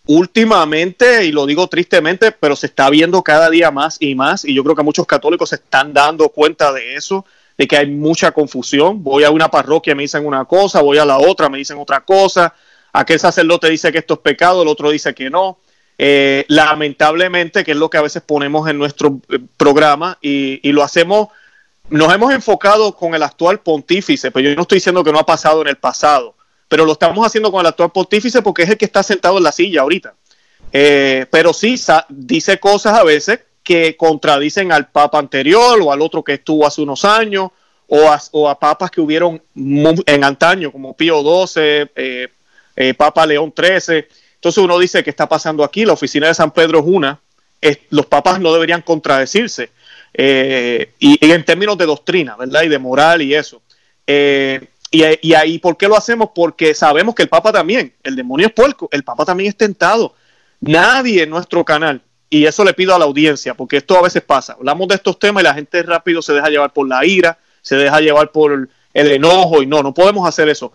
[0.08, 4.54] últimamente, y lo digo tristemente, pero se está viendo cada día más y más, y
[4.54, 7.26] yo creo que muchos católicos se están dando cuenta de eso,
[7.58, 9.02] de que hay mucha confusión.
[9.04, 12.00] Voy a una parroquia, me dicen una cosa, voy a la otra, me dicen otra
[12.00, 12.54] cosa,
[12.92, 15.58] aquel sacerdote dice que esto es pecado, el otro dice que no.
[15.98, 20.72] Eh, lamentablemente, que es lo que a veces ponemos en nuestro eh, programa y, y,
[20.72, 21.28] lo hacemos,
[21.90, 25.26] nos hemos enfocado con el actual pontífice, pero yo no estoy diciendo que no ha
[25.26, 26.36] pasado en el pasado,
[26.68, 29.44] pero lo estamos haciendo con el actual pontífice porque es el que está sentado en
[29.44, 30.14] la silla ahorita.
[30.72, 31.76] Eh, pero sí
[32.10, 36.82] dice cosas a veces que contradicen al papa anterior o al otro que estuvo hace
[36.82, 37.50] unos años
[37.86, 41.62] o a, papas que hubieron en antaño como Pío XII,
[41.96, 42.28] eh,
[42.76, 44.04] eh, Papa León XIII.
[44.34, 47.18] Entonces uno dice que está pasando aquí, la oficina de San Pedro es una,
[47.88, 49.70] los papas no deberían contradecirse,
[50.12, 52.62] y, y, en términos de doctrina, ¿verdad?
[52.62, 53.62] Y de moral y eso.
[54.90, 56.30] Y, ahí, ¿por qué lo hacemos?
[56.34, 60.14] Porque sabemos que el Papa también, el demonio es puerco, el Papa también es tentado.
[60.60, 64.22] Nadie en nuestro canal, y eso le pido a la audiencia, porque esto a veces
[64.22, 67.38] pasa, hablamos de estos temas y la gente rápido se deja llevar por la ira,
[67.60, 70.72] se deja llevar por el enojo, y no, no podemos hacer eso.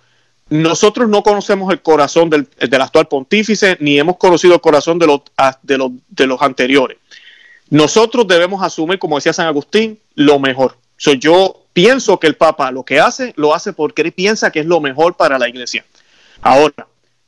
[0.50, 2.48] Nosotros no conocemos el corazón del,
[2.80, 5.22] actual pontífice, ni hemos conocido el corazón de los,
[5.64, 6.98] de los, de los anteriores.
[7.70, 10.78] Nosotros debemos asumir, como decía San Agustín, lo mejor.
[11.20, 14.80] Yo pienso que el Papa lo que hace, lo hace porque piensa que es lo
[14.80, 15.84] mejor para la iglesia.
[16.42, 16.88] Ahora,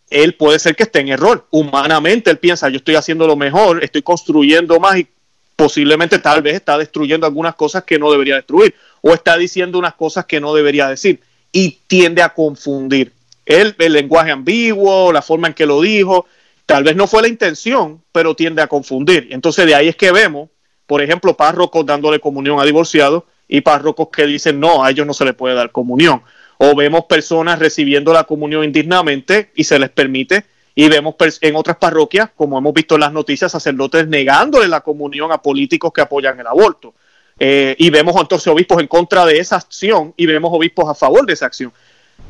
[0.10, 1.47] él puede ser que esté en error.
[1.49, 5.08] Humanamente él piensa, yo estoy haciendo lo mejor, estoy construyendo más y
[5.55, 9.95] posiblemente tal vez está destruyendo algunas cosas que no debería destruir o está diciendo unas
[9.95, 13.13] cosas que no debería decir y tiende a confundir.
[13.45, 16.27] Él, el lenguaje ambiguo, la forma en que lo dijo,
[16.65, 19.27] tal vez no fue la intención, pero tiende a confundir.
[19.31, 20.49] Entonces de ahí es que vemos,
[20.86, 25.13] por ejemplo, párrocos dándole comunión a divorciados y párrocos que dicen, no, a ellos no
[25.13, 26.21] se les puede dar comunión
[26.58, 31.77] o vemos personas recibiendo la comunión indignamente y se les permite, y vemos en otras
[31.77, 36.39] parroquias, como hemos visto en las noticias, sacerdotes negándole la comunión a políticos que apoyan
[36.39, 36.93] el aborto.
[37.39, 41.25] Eh, y vemos entonces obispos en contra de esa acción y vemos obispos a favor
[41.25, 41.71] de esa acción.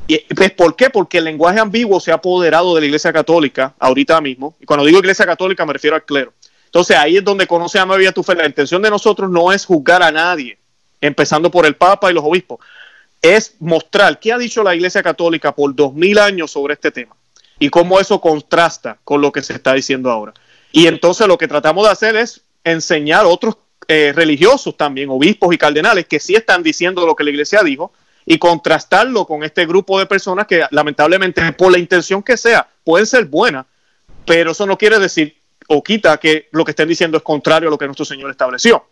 [0.07, 0.91] Y, pues, ¿Por qué?
[0.91, 4.55] Porque el lenguaje ambiguo se ha apoderado de la Iglesia Católica ahorita mismo.
[4.59, 6.33] Y cuando digo Iglesia Católica me refiero al clero.
[6.65, 8.35] Entonces ahí es donde conoce a María tu fe.
[8.35, 10.59] La intención de nosotros no es juzgar a nadie,
[11.01, 12.59] empezando por el Papa y los obispos
[13.21, 17.15] es mostrar qué ha dicho la Iglesia Católica por dos mil años sobre este tema
[17.57, 20.33] y cómo eso contrasta con lo que se está diciendo ahora.
[20.71, 25.53] Y entonces lo que tratamos de hacer es enseñar a otros eh, religiosos también, obispos
[25.53, 27.93] y cardenales, que sí están diciendo lo que la Iglesia dijo
[28.25, 33.05] y contrastarlo con este grupo de personas que lamentablemente por la intención que sea, pueden
[33.05, 33.65] ser buenas,
[34.25, 37.71] pero eso no quiere decir o quita que lo que estén diciendo es contrario a
[37.71, 38.85] lo que nuestro Señor estableció.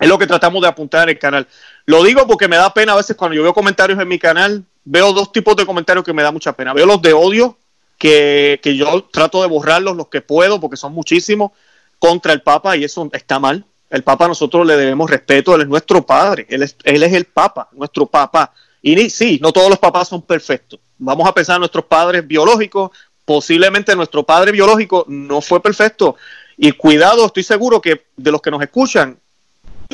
[0.00, 1.46] Es lo que tratamos de apuntar en el canal.
[1.86, 4.64] Lo digo porque me da pena a veces cuando yo veo comentarios en mi canal,
[4.84, 6.72] veo dos tipos de comentarios que me da mucha pena.
[6.72, 7.56] Veo los de odio,
[7.98, 11.52] que, que yo trato de borrarlos los que puedo, porque son muchísimos,
[11.98, 13.64] contra el Papa, y eso está mal.
[13.90, 17.26] El Papa nosotros le debemos respeto, él es nuestro padre, él es, él es el
[17.26, 18.52] Papa, nuestro Papa.
[18.82, 20.80] Y sí, no todos los papás son perfectos.
[20.98, 22.90] Vamos a pensar en nuestros padres biológicos,
[23.24, 26.16] posiblemente nuestro padre biológico no fue perfecto.
[26.56, 29.18] Y cuidado, estoy seguro que de los que nos escuchan,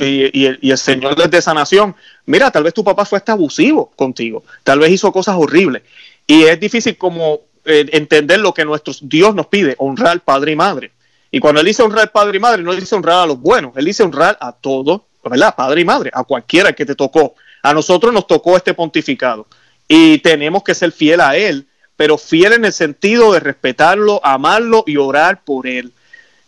[0.06, 1.94] y, el, Señor de sanación,
[2.26, 5.82] mira, tal vez tu papá fue hasta abusivo contigo, tal vez hizo cosas horribles.
[6.26, 10.56] Y es difícil como eh, entender lo que nuestro Dios nos pide, honrar padre y
[10.56, 10.92] madre.
[11.30, 13.84] Y cuando él dice honrar padre y madre, no dice honrar a los buenos, él
[13.84, 15.54] dice honrar a todos, ¿verdad?
[15.54, 17.34] Padre y madre, a cualquiera que te tocó.
[17.62, 19.46] A nosotros nos tocó este pontificado
[19.86, 24.84] y tenemos que ser fiel a él, pero fiel en el sentido de respetarlo, amarlo
[24.86, 25.92] y orar por él.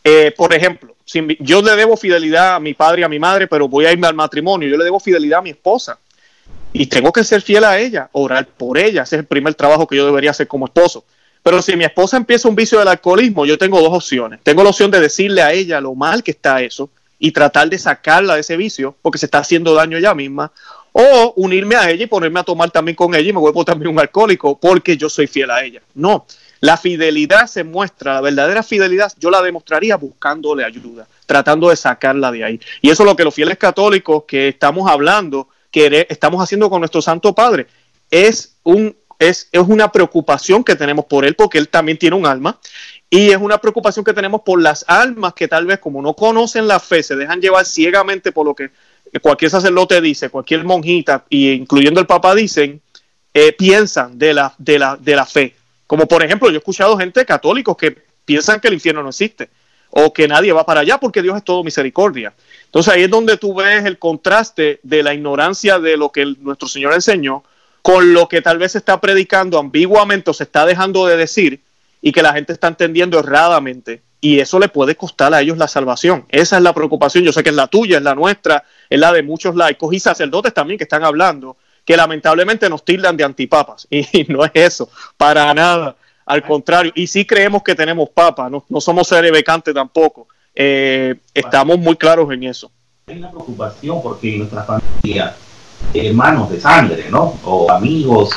[0.05, 0.97] Eh, por ejemplo,
[1.41, 4.07] yo le debo fidelidad a mi padre y a mi madre, pero voy a irme
[4.07, 5.99] al matrimonio, yo le debo fidelidad a mi esposa.
[6.73, 9.03] Y tengo que ser fiel a ella, orar por ella.
[9.03, 11.05] Ese es el primer trabajo que yo debería hacer como esposo.
[11.43, 14.41] Pero si mi esposa empieza un vicio del alcoholismo, yo tengo dos opciones.
[14.43, 16.89] Tengo la opción de decirle a ella lo mal que está eso
[17.19, 20.53] y tratar de sacarla de ese vicio porque se está haciendo daño ella misma.
[20.93, 23.91] O unirme a ella y ponerme a tomar también con ella y me vuelvo también
[23.91, 25.83] un alcohólico porque yo soy fiel a ella.
[25.95, 26.27] No,
[26.63, 32.31] la fidelidad se muestra, la verdadera fidelidad yo la demostraría buscándole ayuda, tratando de sacarla
[32.31, 32.61] de ahí.
[32.81, 36.81] Y eso es lo que los fieles católicos que estamos hablando, que estamos haciendo con
[36.81, 37.67] nuestro Santo Padre,
[38.13, 42.27] es, un, es, es una preocupación que tenemos por él, porque él también tiene un
[42.27, 42.61] alma,
[43.11, 46.69] y es una preocupación que tenemos por las almas que tal vez como no conocen
[46.69, 48.71] la fe, se dejan llevar ciegamente por lo que
[49.21, 52.81] cualquier sacerdote dice, cualquier monjita, incluyendo el Papa, dicen,
[53.35, 55.57] eh, piensan de la, de, la, de la fe.
[55.87, 59.51] Como por ejemplo, yo he escuchado gente católicos que piensan que el infierno no existe
[59.91, 62.33] o que nadie va para allá porque Dios es todo misericordia.
[62.65, 66.67] Entonces ahí es donde tú ves el contraste de la ignorancia de lo que nuestro
[66.67, 67.45] Señor enseñó
[67.83, 71.61] con lo que tal vez se está predicando ambiguamente o se está dejando de decir
[72.01, 74.03] y que la gente está entendiendo erradamente.
[74.21, 76.25] Y eso le puede costar a ellos la salvación.
[76.29, 77.25] Esa es la preocupación.
[77.25, 80.01] Yo sé que es la tuya, es la nuestra, es la de muchos laicos y
[80.01, 83.87] sacerdotes también que están hablando que lamentablemente nos tildan de antipapas.
[83.91, 85.97] Y no es eso, para nada.
[86.27, 90.29] al contrario, y sí creemos que tenemos papa, no, no somos seres becantes tampoco.
[90.55, 92.71] Eh, estamos muy claros en eso.
[93.07, 95.35] Hay una preocupación porque nuestra familia,
[95.93, 97.39] hermanos de sangre, ¿no?
[97.45, 98.31] O amigos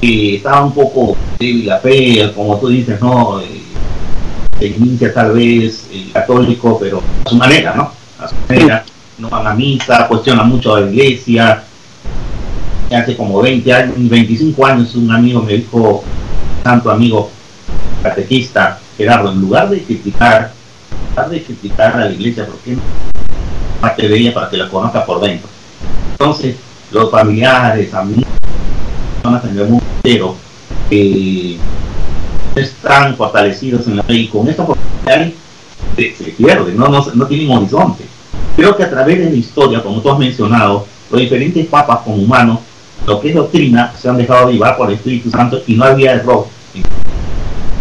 [0.00, 3.40] que estaban un poco débil la fe, como tú dices, ¿no?
[3.40, 3.62] Eh,
[5.14, 7.92] tal vez católico, pero a su manera, ¿no?
[8.18, 8.84] A su manera,
[9.18, 11.64] no van a misa, cuestionan mucho a la iglesia.
[12.90, 16.04] Hace como 20 años, 25 años, un amigo me dijo,
[16.62, 17.30] tanto amigo
[18.02, 20.52] catequista, Gerardo, en lugar de criticar,
[20.92, 22.82] en lugar de criticar a la iglesia, ¿por qué no
[23.80, 25.48] parte de ella para que la conozca por dentro?
[26.12, 26.56] Entonces,
[26.92, 28.24] los familiares, amigos,
[29.22, 30.36] van a tener un entero
[30.88, 31.58] que
[32.54, 35.32] están fortalecidos en la fe y con esta oportunidad
[35.96, 38.04] se, se pierden, no, no, no tienen horizonte.
[38.54, 42.16] Creo que a través de la historia, como tú has mencionado, los diferentes papas como
[42.16, 42.60] humanos,
[43.06, 46.12] lo que es doctrina, se han dejado llevar por el Espíritu Santo y no había
[46.12, 46.46] error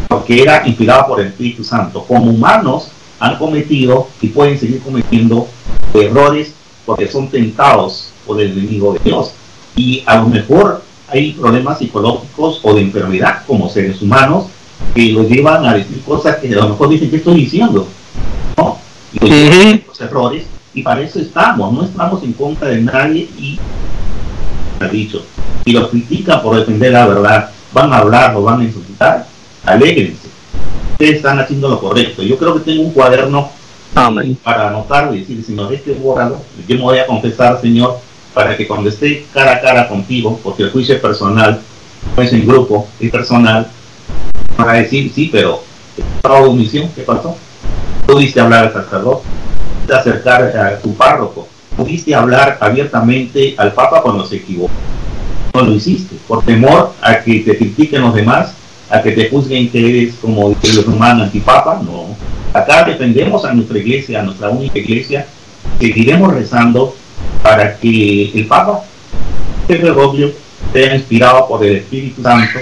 [0.07, 2.03] porque era inspirado por el Espíritu Santo.
[2.03, 5.47] Como humanos han cometido y pueden seguir cometiendo
[5.93, 6.53] errores
[6.85, 9.31] porque son tentados por el enemigo de Dios.
[9.75, 14.45] Y a lo mejor hay problemas psicológicos o de enfermedad como seres humanos
[14.93, 17.87] que los llevan a decir cosas que a lo mejor dicen que estoy diciendo.
[18.57, 18.77] ¿no?
[19.13, 20.45] Y los errores.
[20.73, 23.57] Y para eso estamos, no estamos en contra de nadie y
[24.91, 25.25] dicho.
[25.65, 27.49] Y los critican por defender la verdad.
[27.73, 29.27] Van a hablar, o van a insultar
[29.65, 30.29] alegrense.
[30.91, 32.23] Ustedes están haciendo lo correcto.
[32.23, 33.49] Yo creo que tengo un cuaderno
[34.43, 36.41] para anotar y decir, Señor, este bórralo.
[36.67, 37.97] Yo me voy a confesar, Señor,
[38.33, 41.61] para que cuando esté cara a cara contigo, porque el juicio es personal,
[42.15, 43.67] no es en grupo, es personal,
[44.57, 45.61] para decir, sí, pero
[45.97, 46.89] ¿estaba omisión?
[46.93, 47.37] ¿Qué pasó?
[48.05, 49.23] Pudiste hablar al sacerdote,
[49.73, 54.73] pudiste acercar a tu párroco, pudiste hablar abiertamente al Papa cuando se equivocó.
[55.53, 58.55] No lo hiciste, por temor a que te critiquen los demás
[58.89, 62.15] a que te juzguen que eres como el romano antipapa, no.
[62.53, 65.25] Acá defendemos a nuestra iglesia, a nuestra única iglesia,
[65.79, 66.95] seguiremos rezando
[67.41, 68.83] para que el Papa,
[69.67, 70.31] este Roblio,
[70.71, 72.59] sea inspirado por el Espíritu Santo.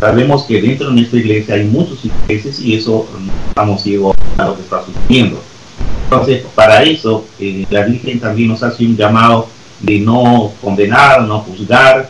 [0.00, 3.06] Sabemos que dentro de nuestra iglesia hay muchos iglesias y eso
[3.48, 5.40] estamos ciegos a lo que está sucediendo.
[6.14, 9.48] Entonces, para eso, eh, la Virgen también nos hace un llamado
[9.80, 12.08] de no condenar, no juzgar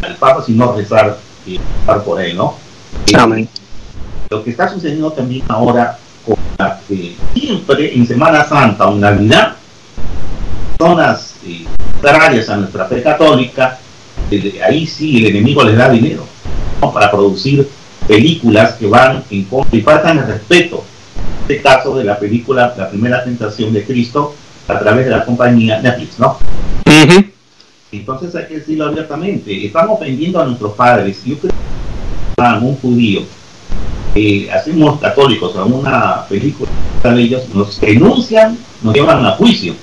[0.00, 1.58] al Papa, sino rezar y
[2.04, 2.54] por él, ¿no?
[3.18, 3.48] Amén.
[4.30, 6.80] Lo que está sucediendo también ahora, con la,
[7.34, 9.56] siempre en Semana Santa o en Navidad,
[10.78, 13.78] zonas eh, contrarias a nuestra fe católica,
[14.64, 16.24] ahí sí el enemigo les da dinero
[16.80, 17.68] para producir
[18.06, 20.84] películas que van en contra y faltan el respeto.
[21.48, 24.34] Este caso de la película La primera tentación de Cristo
[24.66, 26.38] a través de la compañía Netflix, ¿no?
[27.92, 31.22] Entonces hay que decirlo abiertamente, estamos ofendiendo a nuestros padres.
[31.24, 33.20] Yo creo que un judío,
[34.16, 36.68] eh, hacemos católicos a una película
[37.04, 39.74] de ellos, nos denuncian, nos llevan a juicio.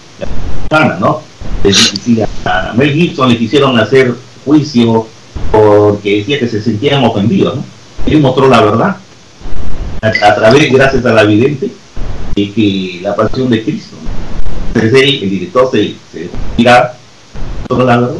[0.99, 1.21] ¿no?
[2.43, 5.07] A Mel Gibson le quisieron hacer juicio
[5.49, 7.55] porque decía que se sentían ofendidos.
[7.55, 7.63] ¿no?
[8.05, 8.97] Él mostró la verdad
[10.03, 11.71] a, través, gracias a la evidente,
[12.35, 13.95] de que la pasión de Cristo.
[14.73, 16.95] Entonces el director se, se mira
[17.69, 18.15] la verdad.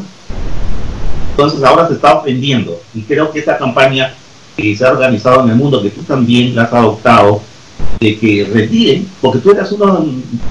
[1.32, 4.14] Entonces ahora se está ofendiendo y creo que esta campaña
[4.56, 7.42] que se ha organizado en el mundo, que tú también la has adoptado,
[8.00, 10.06] de que retiren, porque tú eras uno,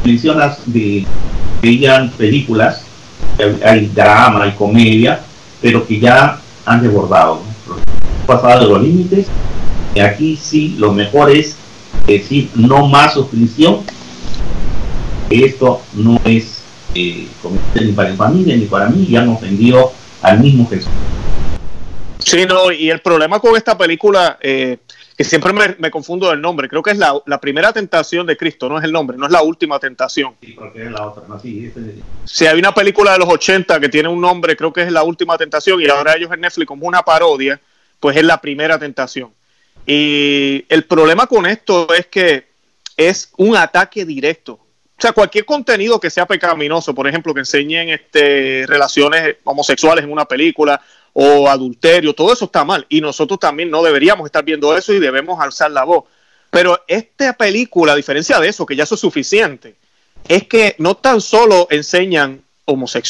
[0.04, 1.06] mencionas de
[1.62, 2.82] que películas,
[3.64, 5.20] hay drama, y comedia,
[5.60, 7.40] pero que ya han desbordado,
[8.26, 9.61] pasado de los límites, y
[10.00, 11.56] aquí sí lo mejor es
[12.06, 13.80] decir no más suscripción,
[15.30, 16.62] esto no es
[16.94, 17.26] eh,
[17.74, 20.90] ni para mi familia ni para mí, y han ofendido al mismo Jesús.
[22.18, 24.78] Sí, no, y el problema con esta película, eh,
[25.16, 28.78] que siempre me, confundo del nombre, creo que es la, primera tentación de Cristo, no
[28.78, 30.34] es el nombre, no es la última tentación.
[30.40, 33.88] Sí, porque es la otra, no, sí, este hay una película de los 80 que
[33.88, 36.86] tiene un nombre, creo que es la última tentación, y ahora ellos en Netflix como
[36.86, 37.60] una parodia,
[37.98, 39.30] pues es la primera tentación.
[39.86, 42.46] Y el problema con esto es que
[42.96, 44.62] es un ataque directo
[44.98, 50.12] o sea, cualquier contenido que sea pecaminoso, por ejemplo, que enseñen este, relaciones homosexuales en
[50.12, 50.80] una película
[51.12, 52.86] o adulterio, todo eso está mal.
[52.88, 56.04] Y nosotros también no deberíamos estar viendo eso y debemos alzar la voz.
[56.50, 59.74] Pero esta película, a diferencia de eso, que ya eso es suficiente,
[60.28, 62.44] es que no tan solo enseñan,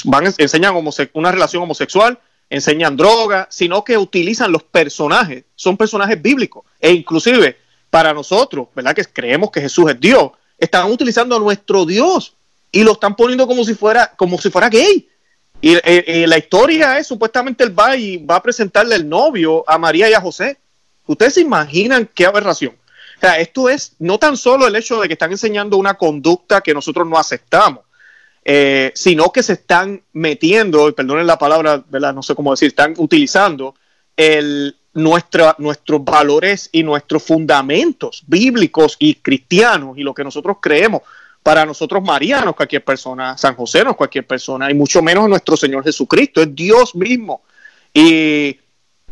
[0.04, 0.74] van, enseñan
[1.12, 2.18] una relación homosexual,
[2.54, 6.64] enseñan droga, sino que utilizan los personajes, son personajes bíblicos.
[6.78, 7.56] E inclusive
[7.90, 8.94] para nosotros, ¿verdad?
[8.94, 12.36] Que creemos que Jesús es Dios están utilizando a nuestro Dios
[12.70, 15.08] y lo están poniendo como si fuera, como si fuera gay.
[15.60, 19.64] Y eh, eh, la historia es supuestamente él va y va a presentarle el novio
[19.66, 20.58] a María y a José.
[21.06, 22.76] Ustedes se imaginan qué aberración.
[23.16, 26.60] O sea, esto es no tan solo el hecho de que están enseñando una conducta
[26.60, 27.84] que nosotros no aceptamos,
[28.44, 32.12] eh, sino que se están metiendo, y perdonen la palabra, ¿verdad?
[32.12, 33.74] no sé cómo decir, están utilizando
[34.16, 41.02] el, nuestros valores y nuestros fundamentos bíblicos y cristianos y lo que nosotros creemos.
[41.42, 45.02] Para nosotros, María no es cualquier persona, San José no es cualquier persona, y mucho
[45.02, 47.42] menos nuestro Señor Jesucristo, es Dios mismo.
[47.92, 48.56] Y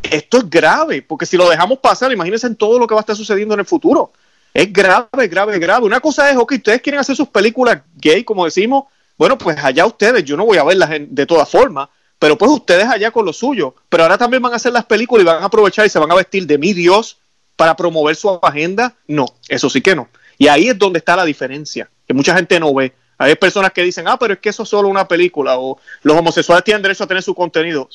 [0.02, 3.02] esto es grave, porque si lo dejamos pasar, imagínense en todo lo que va a
[3.02, 4.12] estar sucediendo en el futuro.
[4.54, 5.86] Es grave, grave, grave.
[5.86, 8.84] Una cosa es, ok, ustedes quieren hacer sus películas gay, como decimos,
[9.20, 12.86] bueno, pues allá ustedes, yo no voy a verlas de todas formas, pero pues ustedes
[12.86, 13.74] allá con lo suyo.
[13.90, 16.10] Pero ahora también van a hacer las películas y van a aprovechar y se van
[16.10, 17.18] a vestir de mi Dios
[17.54, 18.96] para promover su agenda.
[19.06, 20.08] No, eso sí que no.
[20.38, 22.94] Y ahí es donde está la diferencia, que mucha gente no ve.
[23.18, 26.16] Hay personas que dicen, ah, pero es que eso es solo una película, o los
[26.16, 27.90] homosexuales tienen derecho a tener su contenido.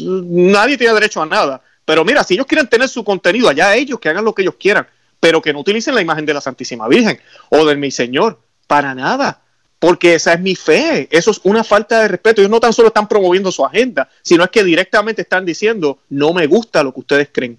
[0.00, 1.60] Nadie tiene derecho a nada.
[1.84, 4.54] Pero mira, si ellos quieren tener su contenido, allá ellos que hagan lo que ellos
[4.58, 4.86] quieran,
[5.20, 8.94] pero que no utilicen la imagen de la Santísima Virgen o de mi Señor, para
[8.94, 9.42] nada
[9.80, 11.08] porque esa es mi fe.
[11.10, 12.40] Eso es una falta de respeto.
[12.40, 16.32] Ellos no tan solo están promoviendo su agenda, sino es que directamente están diciendo, no
[16.32, 17.58] me gusta lo que ustedes creen.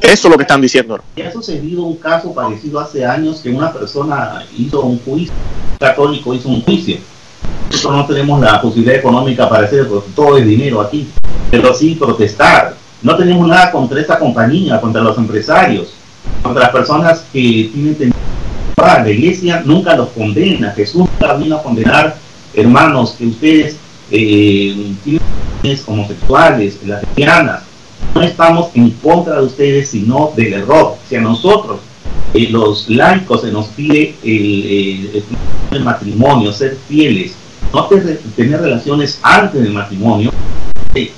[0.00, 0.98] Eso es lo que están diciendo.
[1.24, 5.32] Ha sucedido un caso parecido hace años que una persona hizo un juicio,
[5.72, 6.96] un católico hizo un juicio.
[7.70, 11.08] Nosotros no tenemos la posibilidad económica para hacer todo el dinero aquí,
[11.50, 12.76] pero sí protestar.
[13.02, 15.92] No tenemos nada contra esta compañía, contra los empresarios,
[16.42, 18.12] contra las personas que tienen
[18.76, 20.72] la iglesia nunca los condena.
[20.72, 22.16] Jesús nunca a condenar,
[22.54, 23.76] hermanos, que ustedes
[24.10, 27.62] eh, tienen homosexuales, las cristianas.
[28.14, 30.96] No estamos en contra de ustedes, sino del error.
[31.08, 31.80] Si a nosotros,
[32.34, 35.24] eh, los laicos, se nos pide el,
[35.82, 37.34] matrimonio, ser fieles,
[37.72, 37.86] no
[38.36, 40.30] tener relaciones antes del matrimonio,
[40.94, 41.10] eh,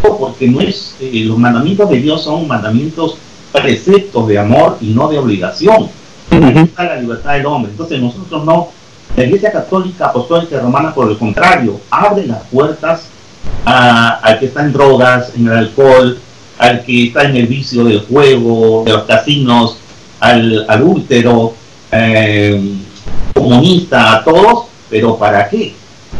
[0.00, 3.16] porque no es, los mandamientos de Dios son mandamientos
[3.52, 5.90] preceptos de amor y no de obligación
[6.30, 7.72] está la libertad del hombre.
[7.72, 8.68] Entonces nosotros no,
[9.16, 13.08] la Iglesia Católica Apostólica Romana, por el contrario, abre las puertas
[13.64, 16.18] al que está en drogas, en el alcohol,
[16.58, 19.76] al que está en el vicio del juego, de los casinos,
[20.20, 21.54] al, al útero,
[21.90, 22.76] eh,
[23.34, 25.74] comunista, a todos, pero ¿para qué?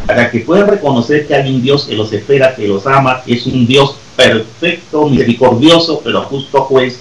[0.06, 3.34] Para que puedan reconocer que hay un Dios que los espera, que los ama, que
[3.34, 7.00] es un Dios perfecto, misericordioso, pero justo juez,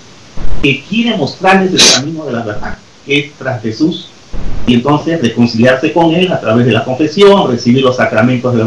[0.62, 4.10] que quiere mostrarles el camino de la verdad es tras Jesús
[4.68, 8.64] y entonces reconciliarse con Él a través de la confesión, recibir los sacramentos de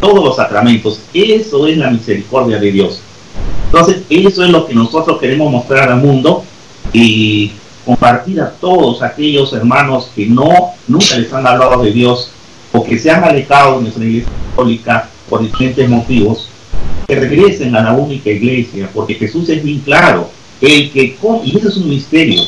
[0.00, 1.00] todos los sacramentos.
[1.12, 3.00] Eso es la misericordia de Dios.
[3.66, 6.44] Entonces, eso es lo que nosotros queremos mostrar al mundo
[6.92, 7.52] y
[7.84, 12.30] compartir a todos aquellos hermanos que no nunca les han hablado de Dios
[12.72, 16.48] o que se han alejado de nuestra iglesia católica por diferentes motivos,
[17.06, 21.68] que regresen a la única iglesia, porque Jesús es bien claro, el que y eso
[21.68, 22.42] es un misterio,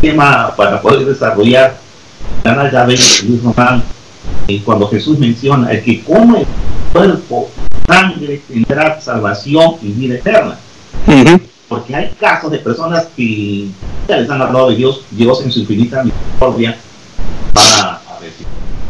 [0.00, 1.76] tema para poder desarrollar
[3.26, 3.82] Luis Román
[4.46, 6.46] y cuando Jesús menciona el que come el
[6.92, 7.50] cuerpo,
[7.86, 10.58] sangre, tendrá salvación y vida eterna.
[11.68, 13.68] Porque hay casos de personas que
[14.08, 16.76] ya les han hablado de Dios, Dios en su infinita misericordia
[17.56, 18.00] va a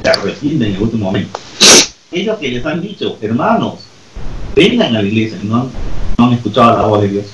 [0.03, 1.38] se arrepienten en el último momento.
[2.12, 3.81] Ellos que les han dicho, hermanos,
[4.55, 5.68] vengan a la iglesia, no,
[6.16, 7.27] no han escuchado la voz de Dios.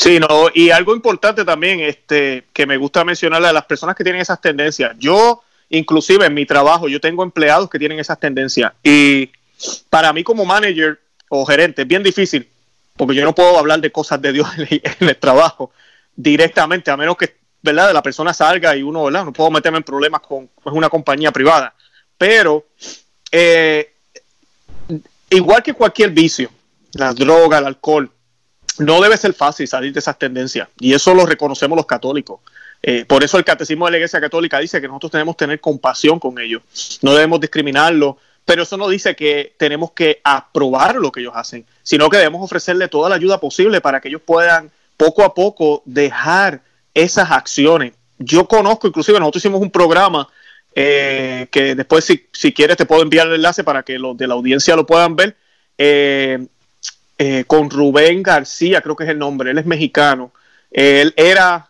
[0.00, 4.02] Sí, no, y algo importante también, este, que me gusta mencionarle a las personas que
[4.02, 4.96] tienen esas tendencias.
[4.98, 8.72] Yo, inclusive en mi trabajo, yo tengo empleados que tienen esas tendencias.
[8.82, 9.30] Y
[9.90, 12.48] para mí como manager o gerente es bien difícil,
[12.96, 15.70] porque yo no puedo hablar de cosas de Dios en el, trabajo
[16.16, 19.26] directamente, a menos que, ¿verdad?, la persona salga y uno, ¿verdad?
[19.26, 21.74] No puedo meterme en problemas con una compañía privada.
[22.16, 22.68] Pero,
[23.30, 23.92] eh,
[25.28, 26.50] igual que cualquier vicio,
[26.94, 28.10] la droga, el alcohol,
[28.80, 32.40] no debe ser fácil salir de esas tendencias y eso lo reconocemos los católicos.
[32.82, 35.60] Eh, por eso el catecismo de la Iglesia Católica dice que nosotros tenemos que tener
[35.60, 36.62] compasión con ellos,
[37.02, 41.64] no debemos discriminarlos, pero eso no dice que tenemos que aprobar lo que ellos hacen,
[41.82, 45.82] sino que debemos ofrecerle toda la ayuda posible para que ellos puedan poco a poco
[45.84, 46.62] dejar
[46.94, 47.92] esas acciones.
[48.18, 50.28] Yo conozco, inclusive nosotros hicimos un programa
[50.74, 54.26] eh, que después si, si, quieres te puedo enviar el enlace para que los de
[54.26, 55.36] la audiencia lo puedan ver.
[55.78, 56.46] Eh,
[57.22, 60.32] eh, con Rubén García, creo que es el nombre, él es mexicano.
[60.70, 61.68] Él era,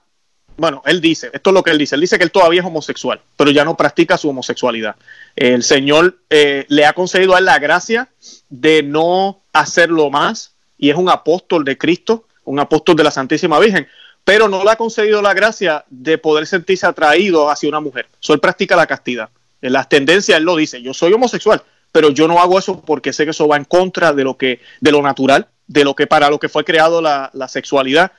[0.57, 2.67] bueno, él dice, esto es lo que él dice, él dice que él todavía es
[2.69, 4.95] homosexual, pero ya no practica su homosexualidad.
[5.35, 8.09] El Señor eh, le ha concedido a él la gracia
[8.49, 13.59] de no hacerlo más y es un apóstol de Cristo, un apóstol de la Santísima
[13.59, 13.89] Virgen,
[14.23, 18.07] pero no le ha concedido la gracia de poder sentirse atraído hacia una mujer.
[18.21, 19.31] So, él practica la castidad.
[19.61, 21.61] En las tendencias él lo dice, yo soy homosexual,
[21.93, 24.61] pero yo no hago eso porque sé que eso va en contra de lo que,
[24.81, 28.13] de lo natural, de lo que para lo que fue creado la, sexualidad.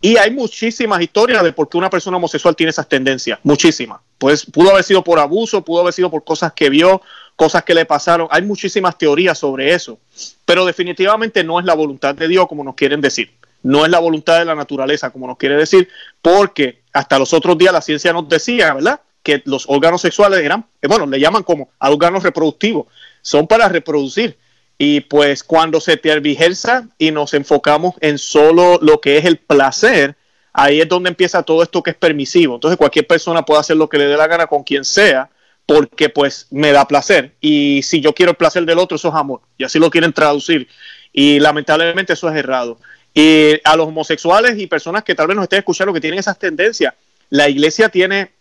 [0.00, 4.00] Y hay muchísimas historias de por qué una persona homosexual tiene esas tendencias, muchísimas.
[4.18, 7.00] Pues pudo haber sido por abuso, pudo haber sido por cosas que vio,
[7.36, 8.28] cosas que le pasaron.
[8.30, 9.98] Hay muchísimas teorías sobre eso,
[10.44, 13.32] pero definitivamente no es la voluntad de Dios como nos quieren decir.
[13.62, 15.88] No es la voluntad de la naturaleza como nos quiere decir,
[16.20, 19.00] porque hasta los otros días la ciencia nos decía, ¿verdad?
[19.22, 22.86] Que los órganos sexuales eran, eh, bueno, le llaman como órganos reproductivos,
[23.24, 24.38] son para reproducir.
[24.78, 30.16] Y pues cuando se tergiversa y nos enfocamos en solo lo que es el placer,
[30.52, 32.56] ahí es donde empieza todo esto que es permisivo.
[32.56, 35.30] Entonces cualquier persona puede hacer lo que le dé la gana con quien sea,
[35.64, 37.34] porque pues me da placer.
[37.40, 39.40] Y si yo quiero el placer del otro, eso es amor.
[39.56, 40.68] Y así lo quieren traducir.
[41.12, 42.78] Y lamentablemente eso es errado.
[43.14, 46.38] Y a los homosexuales y personas que tal vez nos estén escuchando que tienen esas
[46.38, 46.92] tendencias,
[47.30, 48.32] la iglesia tiene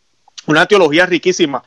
[0.47, 1.63] una teología riquísima.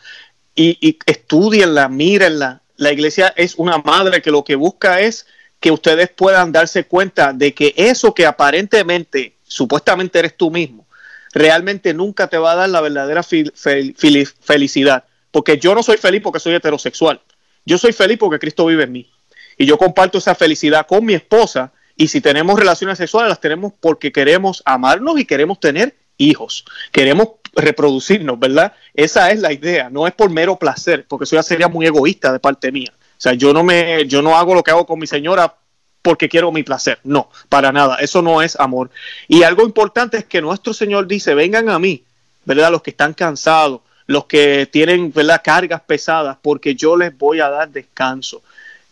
[0.54, 5.26] Y, y estudienla, mírenla, la iglesia es una madre que lo que busca es
[5.60, 10.86] que ustedes puedan darse cuenta de que eso que aparentemente, supuestamente eres tú mismo,
[11.32, 15.04] realmente nunca te va a dar la verdadera felicidad.
[15.30, 17.20] Porque yo no soy feliz porque soy heterosexual.
[17.64, 19.10] Yo soy feliz porque Cristo vive en mí.
[19.58, 21.72] Y yo comparto esa felicidad con mi esposa.
[21.96, 26.64] Y si tenemos relaciones sexuales, las tenemos porque queremos amarnos y queremos tener hijos.
[26.92, 28.74] Queremos reproducirnos, ¿verdad?
[28.94, 32.32] Esa es la idea, no es por mero placer, porque eso ya sería muy egoísta
[32.32, 32.92] de parte mía.
[32.94, 35.54] O sea, yo no me, yo no hago lo que hago con mi señora
[36.02, 37.00] porque quiero mi placer.
[37.02, 37.96] No, para nada.
[37.96, 38.90] Eso no es amor.
[39.26, 42.04] Y algo importante es que nuestro Señor dice, vengan a mí,
[42.44, 42.70] ¿verdad?
[42.70, 45.40] Los que están cansados, los que tienen, ¿verdad?
[45.42, 48.42] Cargas pesadas, porque yo les voy a dar descanso.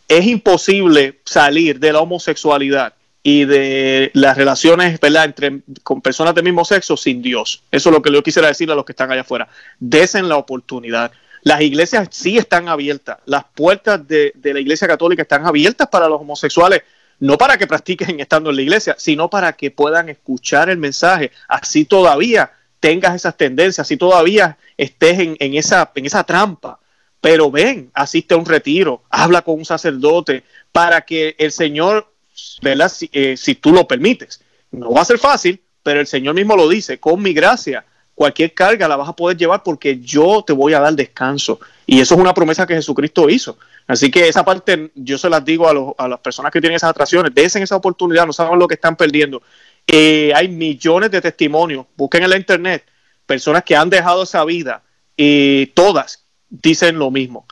[0.08, 2.94] Es imposible salir de la homosexualidad
[3.26, 5.24] y de las relaciones ¿verdad?
[5.24, 7.64] Entre, con personas del mismo sexo sin Dios.
[7.72, 9.48] Eso es lo que yo quisiera decirle a los que están allá afuera.
[9.80, 11.10] Desen la oportunidad.
[11.42, 13.18] Las iglesias sí están abiertas.
[13.24, 16.82] Las puertas de, de la iglesia católica están abiertas para los homosexuales,
[17.18, 21.32] no para que practiquen estando en la iglesia, sino para que puedan escuchar el mensaje.
[21.48, 26.78] Así todavía tengas esas tendencias, así todavía estés en, en, esa, en esa trampa.
[27.22, 32.13] Pero ven, asiste a un retiro, habla con un sacerdote para que el Señor
[32.62, 32.88] ¿verdad?
[32.88, 34.40] Si, eh, si tú lo permites.
[34.70, 38.54] No va a ser fácil, pero el Señor mismo lo dice, con mi gracia, cualquier
[38.54, 41.60] carga la vas a poder llevar porque yo te voy a dar descanso.
[41.86, 43.58] Y eso es una promesa que Jesucristo hizo.
[43.86, 46.90] Así que esa parte yo se las digo a, a las personas que tienen esas
[46.90, 49.42] atracciones, desen esa oportunidad, no saben lo que están perdiendo.
[49.86, 52.84] Eh, hay millones de testimonios, busquen en la internet,
[53.26, 54.82] personas que han dejado esa vida
[55.16, 57.46] y todas dicen lo mismo,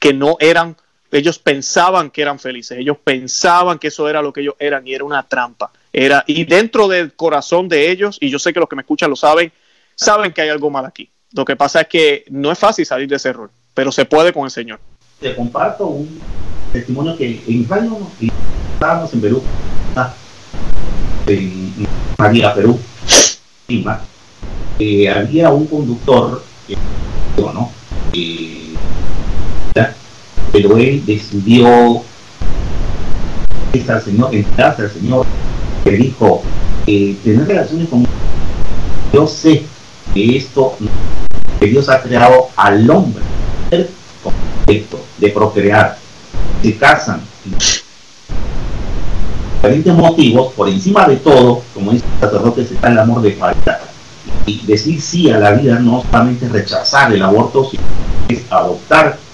[0.00, 0.76] que no eran
[1.10, 4.94] ellos pensaban que eran felices, ellos pensaban que eso era lo que ellos eran y
[4.94, 5.70] era una trampa.
[5.92, 9.08] Era, y dentro del corazón de ellos, y yo sé que los que me escuchan
[9.08, 9.52] lo saben,
[9.94, 11.10] saben que hay algo mal aquí.
[11.32, 14.32] Lo que pasa es que no es fácil salir de ese error, pero se puede
[14.32, 14.80] con el Señor.
[15.20, 16.20] Te comparto un
[16.72, 17.98] testimonio que en Radio
[18.74, 19.42] estábamos en Perú,
[21.26, 21.86] en
[22.18, 22.78] María, Perú,
[23.68, 24.02] Lima,
[24.78, 26.42] eh, había un conductor.
[28.12, 28.74] Eh,
[30.56, 32.02] pero él decidió
[33.88, 35.26] al Señor, entrarse al Señor,
[35.84, 36.42] que dijo,
[36.86, 38.06] eh, tener relaciones con
[39.12, 39.64] yo sé
[40.14, 40.74] que esto
[41.60, 43.22] que Dios ha creado al hombre
[44.66, 45.98] de procrear,
[46.62, 47.20] se casan
[49.60, 53.80] diferentes motivos, por encima de todo, como dice el sacerdote, está el amor de falta.
[54.46, 57.82] Y decir sí a la vida no solamente rechazar el aborto, sino
[58.28, 59.25] es adoptar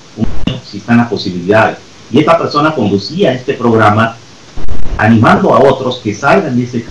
[0.72, 1.78] están las posibilidades.
[2.10, 4.16] Y esta persona conducía este programa
[4.98, 6.84] animando a otros que salgan de ese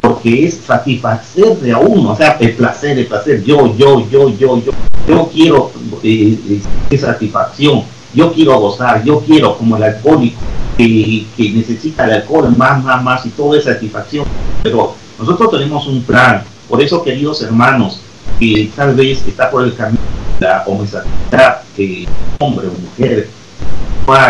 [0.00, 4.28] porque es satisfacer de a uno, o sea, el placer, el placer, yo, yo, yo,
[4.28, 4.72] yo, yo,
[5.08, 5.70] yo quiero
[6.02, 10.38] eh, eh satisfacción, yo quiero gozar, yo quiero como el alcohólico
[10.76, 14.26] que, que necesita el alcohol más, más, más y todo es satisfacción.
[14.62, 18.00] Pero nosotros tenemos un plan, por eso queridos hermanos,
[18.38, 20.00] que tal vez está por el camino
[20.38, 22.06] la homosexualidad, que
[22.38, 23.28] hombre o mujer,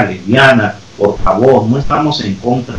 [0.08, 2.76] lesbiana, por favor, no estamos en contra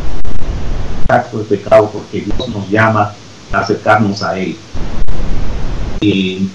[1.08, 3.12] del pecado porque Dios nos llama
[3.52, 4.56] a acercarnos a Él.
[6.00, 6.48] Y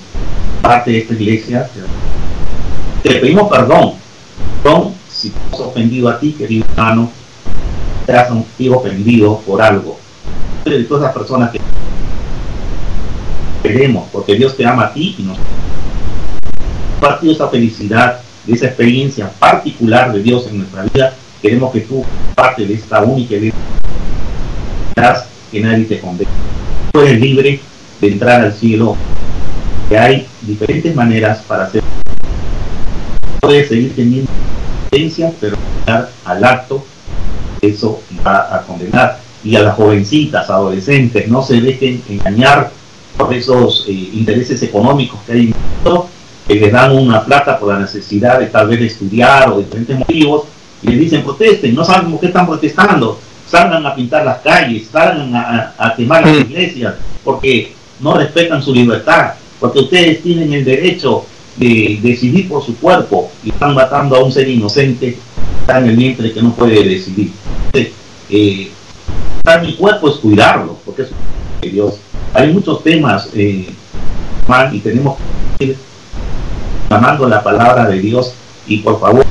[0.62, 1.70] parte de esta iglesia,
[3.02, 3.94] te pedimos perdón,
[4.62, 7.10] perdón si hemos ofendido a ti, querido hermano,
[8.06, 9.98] te has sentido ofendido por algo.
[10.66, 11.60] De todas las personas que
[13.64, 15.38] queremos, porque Dios te ama a ti y nos
[17.02, 22.06] compartido esa felicidad, de esa experiencia particular de Dios en nuestra vida, queremos que tú,
[22.36, 23.56] parte de esta única vida,
[25.52, 26.30] que nadie te condene.
[26.92, 27.60] Tú eres libre
[28.00, 28.96] de entrar al cielo,
[29.90, 31.82] hay diferentes maneras para hacer.
[33.40, 34.32] Puedes seguir teniendo
[34.84, 35.58] experiencia, pero
[36.24, 36.86] al acto,
[37.62, 39.20] eso va a condenar.
[39.44, 42.70] y a las jovencitas, adolescentes, no se dejen engañar
[43.18, 46.11] por esos eh, intereses económicos que hay en el mundo,
[46.52, 50.44] que les dan una plata por la necesidad de tal vez estudiar o diferentes motivos,
[50.84, 54.88] y les dicen protesten, no saben por qué están protestando, salgan a pintar las calles,
[54.92, 56.42] salgan a, quemar las mm.
[56.42, 61.26] iglesias, porque no respetan su libertad, porque ustedes tienen el derecho
[61.56, 65.18] de decidir por su cuerpo y están matando a un ser inocente
[65.62, 67.32] está en el vientre que no puede decidir.
[68.30, 68.72] Eh,
[69.62, 71.96] mi cuerpo es cuidarlo, porque es Dios.
[72.34, 73.68] Hay muchos temas eh,
[74.72, 75.18] y tenemos
[75.60, 75.76] que
[76.92, 78.34] ir llamando la palabra de Dios
[78.68, 79.26] y por favor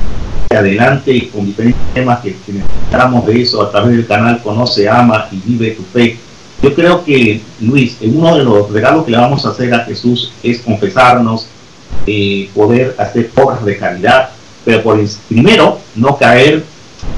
[0.49, 5.27] adelante con diferentes temas que, que necesitamos de eso a través del canal Conoce, Ama
[5.31, 6.17] y Vive tu Fe.
[6.61, 10.33] Yo creo que, Luis, uno de los regalos que le vamos a hacer a Jesús
[10.43, 11.47] es confesarnos,
[12.05, 14.29] eh, poder hacer obras de caridad,
[14.65, 14.99] pero por
[15.29, 16.63] primero no caer,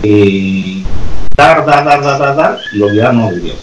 [0.03, 0.83] eh,
[1.35, 3.57] dar, dar, dar, dar, dar, y olvidarnos de Dios.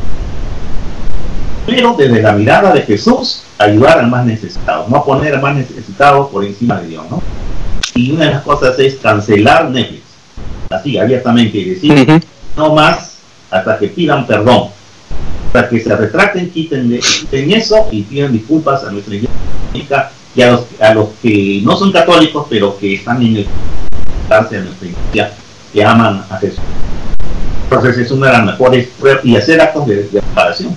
[1.66, 6.29] Pero desde la mirada de Jesús, ayudar al más necesitado, no poner al más necesitado
[6.31, 7.23] por encima de Dios, ¿no?
[7.95, 10.03] Y una de las cosas es cancelar Netflix,
[10.71, 12.23] así abiertamente, y decir,
[12.57, 13.19] no más
[13.51, 14.69] hasta que pidan perdón,
[15.49, 20.53] hasta que se retracten, quiten, quiten eso y pidan disculpas a nuestra iglesia y a
[20.53, 23.47] los, a los que no son católicos, pero que están en el
[24.51, 25.33] de nuestra iglesia,
[25.73, 26.61] que aman a Jesús.
[27.65, 30.77] Entonces es una de las mejores pruebas y hacer actos de, de oración.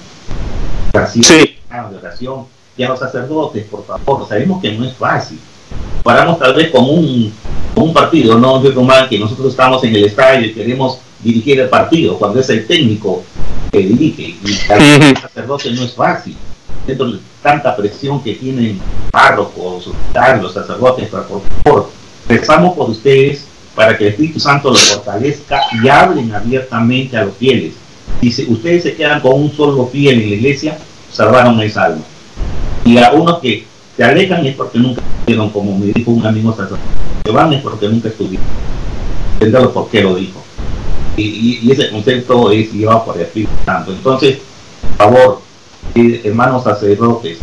[1.08, 1.22] Sí.
[1.22, 2.46] De oración.
[2.76, 5.40] Y a los sacerdotes, por favor, sabemos que no es fácil.
[6.04, 7.32] Paramos tal vez como un,
[7.76, 11.70] un partido, no yo mal que nosotros estamos en el estadio y queremos dirigir el
[11.70, 13.24] partido, cuando es el técnico
[13.72, 14.36] que dirige.
[14.44, 16.36] Y el sacerdote no es fácil
[16.86, 18.80] dentro de tanta presión que tienen
[19.12, 19.90] párrocos,
[20.42, 21.26] los sacerdotes, por
[21.64, 21.90] favor,
[22.28, 23.46] rezamos por ustedes
[23.76, 27.74] para que el Espíritu Santo los fortalezca y hablen abiertamente a los fieles.
[28.22, 30.78] Y si ustedes se quedan con un solo fiel en la iglesia,
[31.12, 32.04] salvaron esa alma.
[32.86, 33.66] Y a unos que
[33.96, 36.82] se alejan es porque nunca estuvieron, como me dijo un amigo sacerdote,
[37.24, 38.46] que van es porque nunca estuvieron.
[39.34, 40.42] Entendalo por qué lo dijo.
[41.16, 43.92] Y, y, ese concepto es llevado por el Espíritu Santo.
[43.92, 44.40] Entonces,
[44.98, 45.42] por favor,
[45.96, 47.38] hermanos sacerdotes,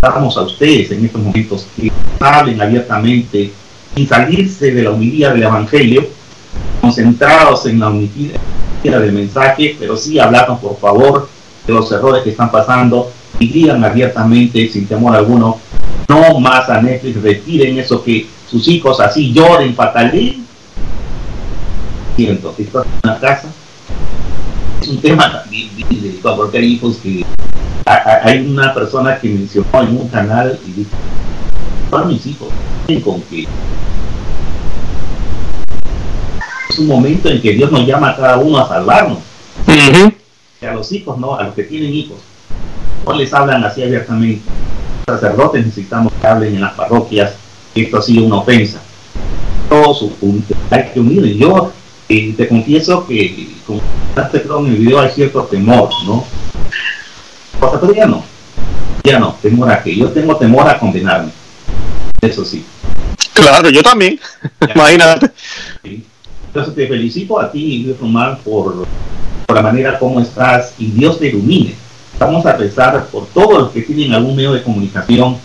[0.00, 3.52] damos a ustedes en estos momentos que hablen abiertamente
[3.94, 6.06] y salirse de la humildad del Evangelio,
[6.80, 8.40] concentrados en la humildad
[8.82, 11.28] del mensaje, pero sí hablarnos por favor
[11.66, 13.11] de los errores que están pasando
[13.42, 15.58] y digan abiertamente, sin temor alguno,
[16.08, 20.46] no más a Netflix, retiren eso que sus hijos así lloren, fatalín.
[22.14, 23.48] Siento, si estás en una casa,
[24.80, 27.24] es un tema difícil, porque hay hijos que
[27.84, 30.90] hay una persona que mencionó en un canal y dijo,
[31.90, 32.48] para mis hijos,
[33.02, 33.48] con que
[36.68, 39.18] es un momento en que Dios nos llama a cada uno a salvarnos.
[40.60, 42.18] A los hijos, no, a los que tienen hijos.
[43.06, 44.42] No les hablan así abiertamente.
[45.06, 47.34] Los sacerdotes necesitamos que hablen en las parroquias.
[47.74, 48.80] Esto ha sido una ofensa.
[49.68, 50.04] Todos
[50.70, 51.36] hay que unir.
[51.36, 51.72] Yo
[52.08, 56.24] eh, te confieso que, como en el video, hay cierto temor, ¿no?
[57.80, 58.22] pero ya no.
[59.04, 61.32] Ya no, temor a que yo tengo temor a condenarme.
[62.20, 62.64] Eso sí.
[63.34, 64.20] Claro, yo también.
[64.74, 65.30] Imagínate.
[65.82, 68.86] Entonces te felicito a ti, Luis Román, por,
[69.46, 71.74] por la manera como estás y Dios te ilumine.
[72.24, 75.38] Vamos a rezar por todos los que tienen algún medio de comunicación,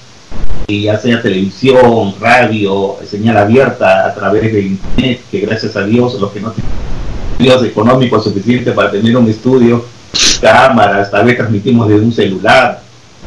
[0.68, 6.32] ya sea televisión, radio, señal abierta a través de internet, que gracias a Dios los
[6.32, 6.72] que no tienen
[7.40, 9.86] medios económicos suficientes para tener un estudio,
[10.40, 12.80] cámaras, tal vez transmitimos desde un celular,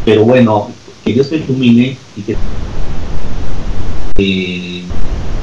[0.04, 0.70] pero bueno,
[1.04, 2.36] que Dios te ilumine y que
[4.18, 4.84] eh,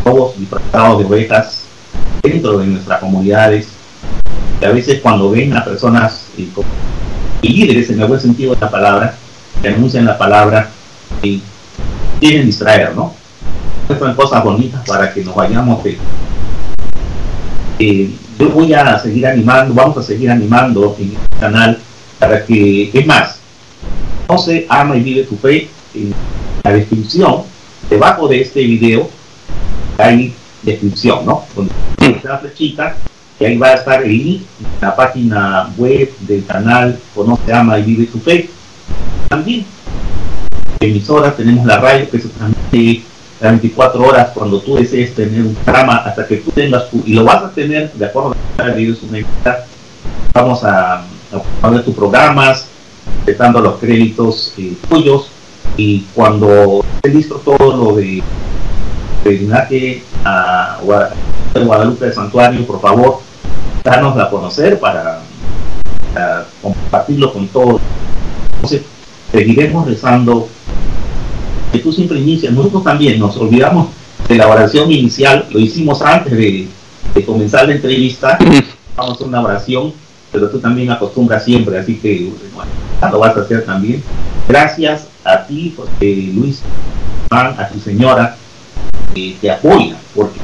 [0.05, 1.65] todos disfrazados de ovejas
[2.23, 3.67] dentro de nuestras comunidades,
[4.61, 6.45] que a veces cuando ven a personas eh, y
[7.41, 9.15] líderes en el buen sentido de la palabra,
[9.61, 10.69] que anuncian la palabra,
[11.21, 11.41] y
[12.19, 13.13] quieren distraer, ¿no?
[13.87, 15.97] Son cosas bonitas para que nos vayamos de,
[18.39, 21.79] yo voy a seguir animando, vamos a seguir animando en este canal
[22.19, 23.39] para que, es más,
[24.27, 26.13] no se ama y vive tu fe en
[26.63, 27.43] la descripción,
[27.89, 29.09] debajo de este video
[29.97, 30.33] hay
[30.63, 31.45] descripción, ¿no?
[31.55, 31.73] Donde
[32.23, 32.97] la flechita
[33.39, 34.41] y ahí va a estar el link,
[34.81, 38.49] la página web del canal Conoce, Ama y Vive tu Fe.
[39.29, 39.65] También,
[40.79, 43.03] emisoras, tenemos la radio que se transmite
[43.39, 47.23] 24 horas cuando tú desees tener un programa hasta que tú tengas tu, y lo
[47.23, 48.75] vas a tener de acuerdo a la
[50.33, 51.03] vamos a,
[51.61, 52.67] poner tus programas,
[53.17, 55.29] respetando los créditos eh, tuyos
[55.75, 58.23] y cuando esté listo todo lo de
[59.23, 60.79] peregrinaje a
[61.53, 63.26] Guadalupe de Santuario, por favor,
[63.87, 65.21] danos a conocer para
[66.13, 67.81] para compartirlo con todos.
[68.55, 68.81] Entonces,
[69.31, 70.47] seguiremos rezando.
[71.71, 73.87] Que tú siempre inicias, nosotros también nos olvidamos
[74.27, 76.67] de la oración inicial, lo hicimos antes de,
[77.25, 78.37] comenzar la entrevista,
[78.95, 79.91] vamos a hacer una oración,
[80.31, 82.71] pero tú también acostumbras siempre, así que bueno,
[83.11, 84.01] lo vas a hacer también.
[84.47, 86.61] Gracias a ti, José Luis,
[87.31, 88.37] a tu señora,
[89.13, 90.39] que te apoya, porque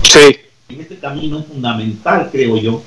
[0.69, 2.81] en este camino es fundamental, creo yo,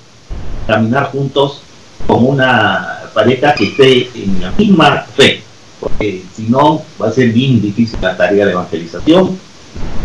[0.67, 1.62] caminar juntos
[2.07, 5.43] como una pareja que esté en la misma fe,
[5.81, 9.39] porque si no va a ser bien difícil la tarea de evangelización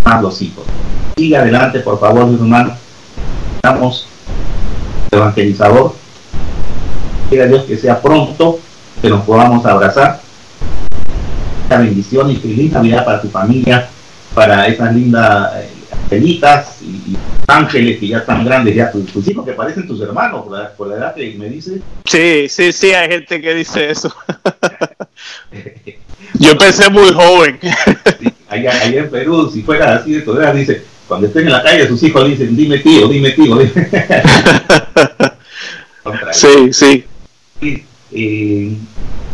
[0.04, 0.66] a los hijos.
[1.18, 2.76] Siga adelante, por favor, mi hermano.
[3.56, 4.08] Estamos
[5.12, 5.94] evangelizador.
[7.30, 8.60] Quiera Dios que sea pronto,
[9.02, 10.22] que nos podamos abrazar.
[11.70, 13.88] La bendición y feliz Navidad para tu familia,
[14.34, 15.70] para esas lindas eh,
[16.12, 17.16] angelitas y,
[17.48, 20.46] ángeles que ya están grandes, ya tus, hijos que parecen tus hermanos,
[20.78, 21.82] por la, edad que me dices.
[22.06, 24.14] Sí, sí, sí, hay gente que dice eso.
[26.40, 27.60] Yo empecé muy joven.
[28.50, 32.02] allá, en Perú, si fuera así de todas, dice, cuando estén en la calle, sus
[32.04, 33.60] hijos dicen, dime tío, dime tío.
[36.32, 37.06] sí, sí.
[38.12, 38.76] Eh,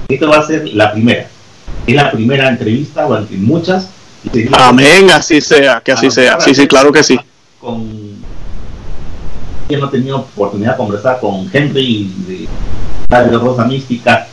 [0.08, 1.28] esto va a ser la primera.
[1.86, 3.90] Es la primera entrevista, o muchas,
[4.52, 6.40] Amén, así sea, que así sea.
[6.40, 7.20] Sí, sí, claro que sí.
[7.60, 8.08] Con
[9.70, 12.48] yo no he tenido oportunidad de conversar con Henry de
[13.10, 14.28] Radio Rosa Mística.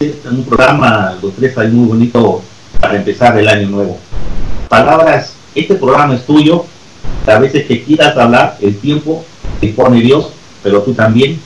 [0.00, 2.42] Es un programa, los tres hay muy bonito
[2.80, 3.98] para empezar el año nuevo.
[4.68, 6.64] Palabras, este programa es tuyo.
[7.26, 9.24] A veces que quieras hablar, el tiempo
[9.60, 10.30] te pone Dios,
[10.62, 11.40] pero tú también.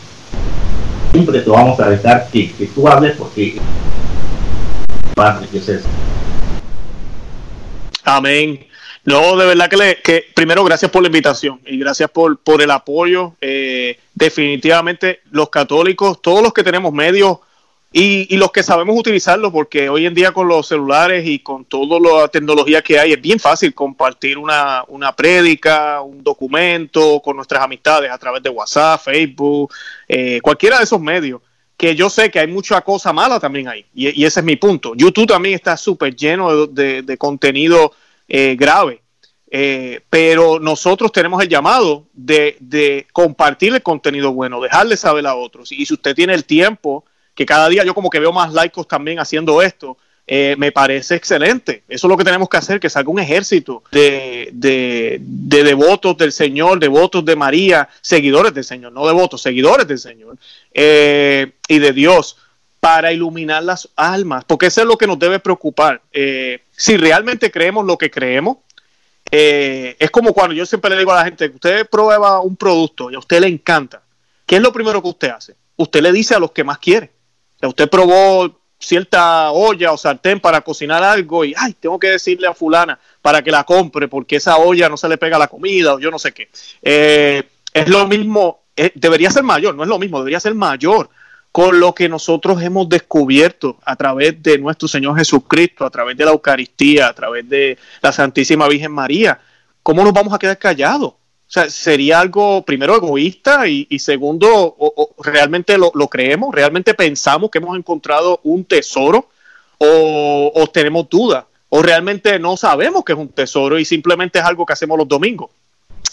[1.12, 3.56] Siempre te vamos a dejar que, que tú hables porque
[5.18, 5.88] va a eso.
[8.16, 8.66] Amén.
[9.04, 12.60] No, de verdad que, le, que primero gracias por la invitación y gracias por, por
[12.60, 13.34] el apoyo.
[13.40, 17.38] Eh, definitivamente los católicos, todos los que tenemos medios
[17.92, 21.98] y, los que sabemos utilizarlo, porque hoy en día con los celulares y con toda
[21.98, 27.62] la tecnología que hay, es bien fácil compartir una, una prédica, un documento con nuestras
[27.62, 29.72] amistades a través de WhatsApp, Facebook,
[30.08, 31.40] eh, cualquiera de esos medios
[31.80, 34.92] que yo sé que hay mucha cosa mala también ahí, y, ese es mi punto.
[34.94, 37.94] YouTube también está súper lleno de, contenido
[38.28, 39.00] eh, grave,
[39.50, 45.72] eh, pero nosotros tenemos el llamado de, compartir el contenido bueno, dejarle saber a otros.
[45.72, 48.86] Y si usted tiene el tiempo, que cada día yo como que veo más laicos
[48.86, 49.96] también haciendo esto,
[50.32, 51.82] eh, me parece excelente.
[51.88, 55.18] Eso es lo que tenemos que hacer, que salga un ejército de, de,
[55.64, 60.36] devotos del Señor, devotos de María, seguidores del Señor, no devotos, seguidores del Señor
[60.72, 62.36] eh, y de Dios
[62.78, 66.00] para iluminar las almas, porque eso es lo que nos debe preocupar.
[66.12, 68.58] Eh, si realmente creemos lo que creemos,
[69.32, 73.16] es como cuando yo siempre le digo a la gente, usted prueba un producto y
[73.16, 74.00] a usted le encanta,
[74.46, 75.56] ¿qué es lo primero que usted hace?
[75.74, 77.10] Usted le dice a los que más quiere.
[77.62, 82.54] usted probó cierta olla o sartén para cocinar algo y, ay, tengo que decirle a
[82.54, 86.00] fulana para que la compre porque esa olla no se le pega la comida o
[86.00, 86.48] yo no sé qué.
[86.82, 91.10] Eh, es lo mismo, eh, debería ser mayor, no es lo mismo, debería ser mayor
[91.52, 96.24] con lo que nosotros hemos descubierto a través de nuestro Señor Jesucristo, a través de
[96.24, 99.40] la Eucaristía, a través de la Santísima Virgen María.
[99.82, 101.14] ¿Cómo nos vamos a quedar callados?
[101.50, 104.76] O sea, sería algo, primero, egoísta y, segundo,
[105.18, 109.28] realmente lo, creemos, realmente pensamos que hemos encontrado un tesoro
[109.78, 114.64] o, tenemos dudas o realmente no sabemos que es un tesoro y simplemente es algo
[114.64, 115.50] que hacemos los domingos.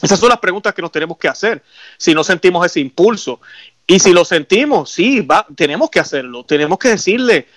[0.02, 1.62] Esas son las preguntas que nos tenemos que hacer.
[2.00, 3.40] Si no sentimos ese impulso.
[3.86, 7.48] Y si lo sentimos, sí, va, tenemos que hacerlo, tenemos que decirle,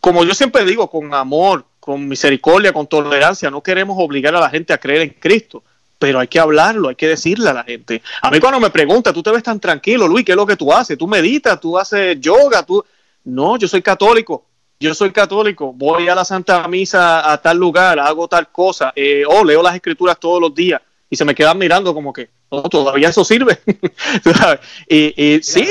[0.00, 4.50] como yo siempre digo, con amor, con misericordia, con tolerancia, no queremos obligar a la
[4.50, 5.62] gente a creer en Cristo,
[6.00, 8.02] pero hay que hablarlo, hay que decirle a la gente.
[8.22, 10.56] A mí cuando me pregunta, tú te ves tan tranquilo, Luis, ¿qué es lo que
[10.56, 10.96] tú haces?
[10.96, 11.60] ¿Tú meditas?
[11.60, 12.64] ¿Tú haces yoga?
[12.64, 12.82] ¿Tú...
[13.24, 14.46] No, yo soy católico.
[14.80, 19.24] Yo soy católico, voy a la Santa Misa a tal lugar, hago tal cosa, eh,
[19.28, 20.80] o leo las escrituras todos los días
[21.10, 23.58] y se me quedan mirando como que, no, todavía eso sirve.
[24.88, 25.68] y, y sí,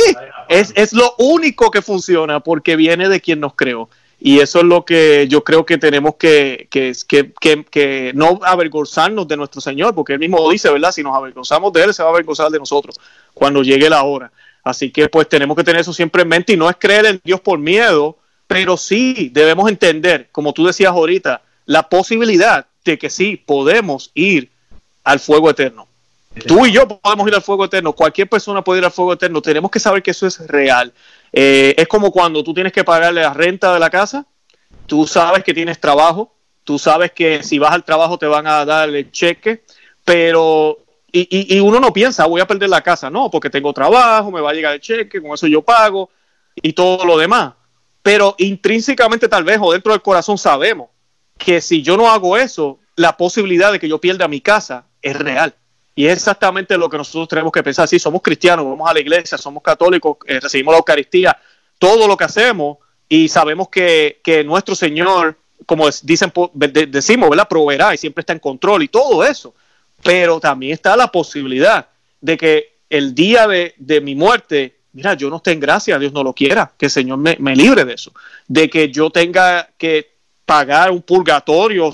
[0.47, 3.89] es, es lo único que funciona porque viene de quien nos creó.
[4.21, 9.27] Y eso es lo que yo creo que tenemos que, que, que, que, no avergonzarnos
[9.27, 10.91] de nuestro Señor, porque él mismo dice, ¿verdad?
[10.91, 12.99] Si nos avergonzamos de él, se va a avergonzar de nosotros
[13.33, 14.31] cuando llegue la hora.
[14.63, 17.21] Así que pues tenemos que tener eso siempre en mente y no es creer en
[17.23, 23.09] Dios por miedo, pero sí debemos entender, como tú decías ahorita, la posibilidad de que
[23.09, 24.49] sí podemos ir
[25.03, 25.87] al fuego eterno.
[26.45, 29.41] Tú y yo podemos ir al fuego eterno, cualquier persona puede ir al fuego eterno,
[29.41, 30.93] tenemos que saber que eso es real.
[31.31, 34.25] Eh, es como cuando tú tienes que pagarle la renta de la casa,
[34.85, 38.65] tú sabes que tienes trabajo, tú sabes que si vas al trabajo te van a
[38.65, 39.63] dar el cheque,
[40.03, 40.77] pero
[41.11, 44.41] y, y, uno no piensa, voy a perder la casa, no, porque tengo trabajo, me
[44.41, 46.09] va a llegar el cheque, con eso yo pago.
[46.61, 47.53] y todo lo demás.
[48.01, 50.89] Pero intrínsecamente tal vez o dentro del corazón sabemos
[51.37, 55.17] que si yo no hago eso, la posibilidad de que yo pierda mi casa es
[55.17, 55.55] real.
[55.99, 57.85] Y es exactamente lo que nosotros tenemos que pensar.
[57.85, 61.37] Si somos cristianos, vamos a la iglesia, somos católicos, eh, recibimos la Eucaristía,
[61.77, 62.77] todo lo que hacemos
[63.09, 65.35] y sabemos que, que nuestro Señor,
[65.65, 67.49] como dicen, decimos, ¿verdad?
[67.49, 69.53] Proveerá y siempre está en control y todo eso.
[70.01, 71.89] Pero también está la posibilidad
[72.21, 76.13] de que el día de, de mi muerte, mira, yo no esté en gracia, Dios
[76.13, 78.13] no lo quiera, que el Señor me, me libre de eso.
[78.47, 81.91] De que yo tenga que pagar un purgatorio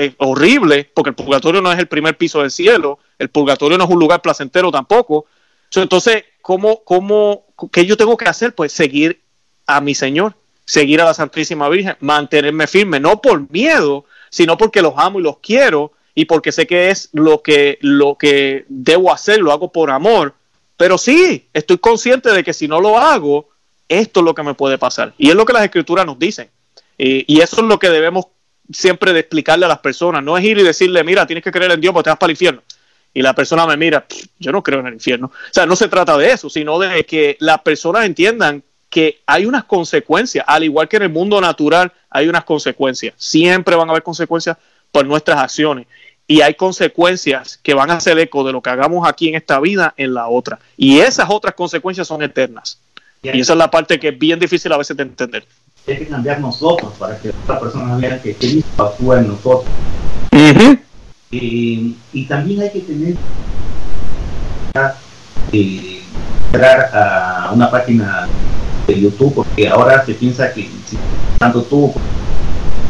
[0.00, 3.82] eh, horrible, porque el purgatorio no es el primer piso del cielo, el purgatorio no
[3.82, 5.26] es un lugar placentero tampoco.
[5.74, 8.54] Entonces, ¿cómo, cómo, ¿qué yo tengo que hacer?
[8.54, 9.20] Pues seguir
[9.66, 10.34] a mi Señor,
[10.64, 15.24] seguir a la Santísima Virgen, mantenerme firme, no por miedo, sino porque los amo y
[15.24, 19.72] los quiero y porque sé que es lo que, lo que debo hacer, lo hago
[19.72, 20.32] por amor.
[20.76, 23.48] Pero sí, estoy consciente de que si no lo hago,
[23.88, 25.12] esto es lo que me puede pasar.
[25.18, 26.48] Y es lo que las escrituras nos dicen.
[26.96, 28.26] y eso es lo que debemos
[28.72, 30.22] siempre de explicarle a las personas.
[30.22, 32.30] No es ir y decirle, mira, tienes que creer en Dios porque te vas para
[32.30, 32.62] el infierno.
[33.14, 34.06] Y la persona me mira,
[34.38, 35.26] yo no creo en el infierno.
[35.26, 39.44] O sea, no se trata de eso, sino de que las personas entiendan que hay
[39.46, 43.14] unas consecuencias, al igual que en el mundo natural hay unas consecuencias.
[43.16, 44.56] Siempre van a haber consecuencias
[44.92, 45.86] por nuestras acciones.
[46.26, 49.58] Y hay consecuencias que van a hacer eco de lo que hagamos aquí en esta
[49.60, 50.58] vida en la otra.
[50.76, 52.78] Y esas otras consecuencias son eternas.
[53.22, 55.44] Y esa es la parte que es bien difícil a veces de entender
[55.92, 59.64] hay que cambiar nosotros para que otra persona vea que Cristo actúa en nosotros.
[61.30, 63.14] y también hay que tener
[65.52, 66.00] eh,
[66.46, 68.28] entrar a una página
[68.86, 70.96] de YouTube porque ahora se piensa que si
[71.38, 71.92] tanto tú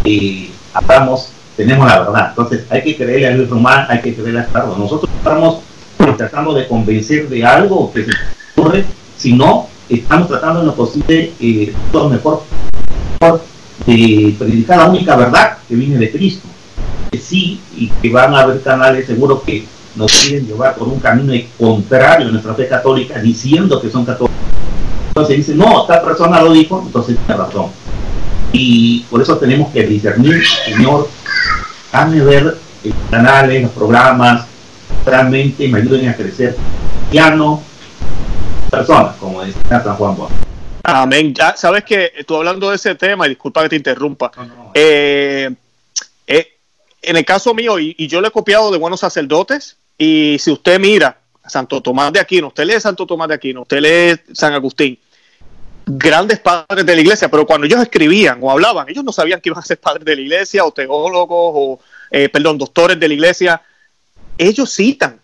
[0.04, 2.26] eh, hablamos tenemos la verdad.
[2.30, 5.60] Entonces hay que creerle a Luis Román hay que creerle a Carlos nosotros estamos
[6.16, 8.10] tratando de convencer de algo que se
[8.56, 8.84] ocurre.
[9.16, 12.42] Si no estamos tratando en lo posible eh, lo mejor
[13.86, 16.46] de predicar la única verdad que viene de Cristo.
[17.10, 19.64] Que sí, y que van a haber canales seguros que
[19.96, 24.36] nos quieren llevar por un camino contrario a nuestra fe católica, diciendo que son católicos.
[25.08, 27.66] Entonces dice, no, esta persona lo dijo, entonces tiene razón.
[28.52, 31.08] Y por eso tenemos que discernir, Señor,
[31.92, 34.46] hazme ver los canales, los programas,
[35.04, 36.56] realmente me ayuden a crecer.
[37.10, 37.62] Ya no
[38.70, 40.47] personas, como decía San Juan Bosch.
[40.82, 41.34] Amén.
[41.34, 44.30] Ya sabes que tú hablando de ese tema, y disculpa que te interrumpa,
[44.74, 45.50] eh,
[46.26, 46.56] eh,
[47.02, 50.78] en el caso mío, y, yo le he copiado de buenos sacerdotes, y si usted
[50.78, 54.52] mira a Santo Tomás de Aquino, usted lee Santo Tomás de Aquino, usted lee San
[54.52, 54.98] Agustín,
[55.88, 59.48] grandes padres de la iglesia, pero cuando ellos escribían o hablaban, ellos no sabían que
[59.48, 63.14] iban a ser padres de la iglesia o teólogos o, eh, perdón, doctores de la
[63.14, 63.62] iglesia.
[64.36, 65.18] Ellos citan,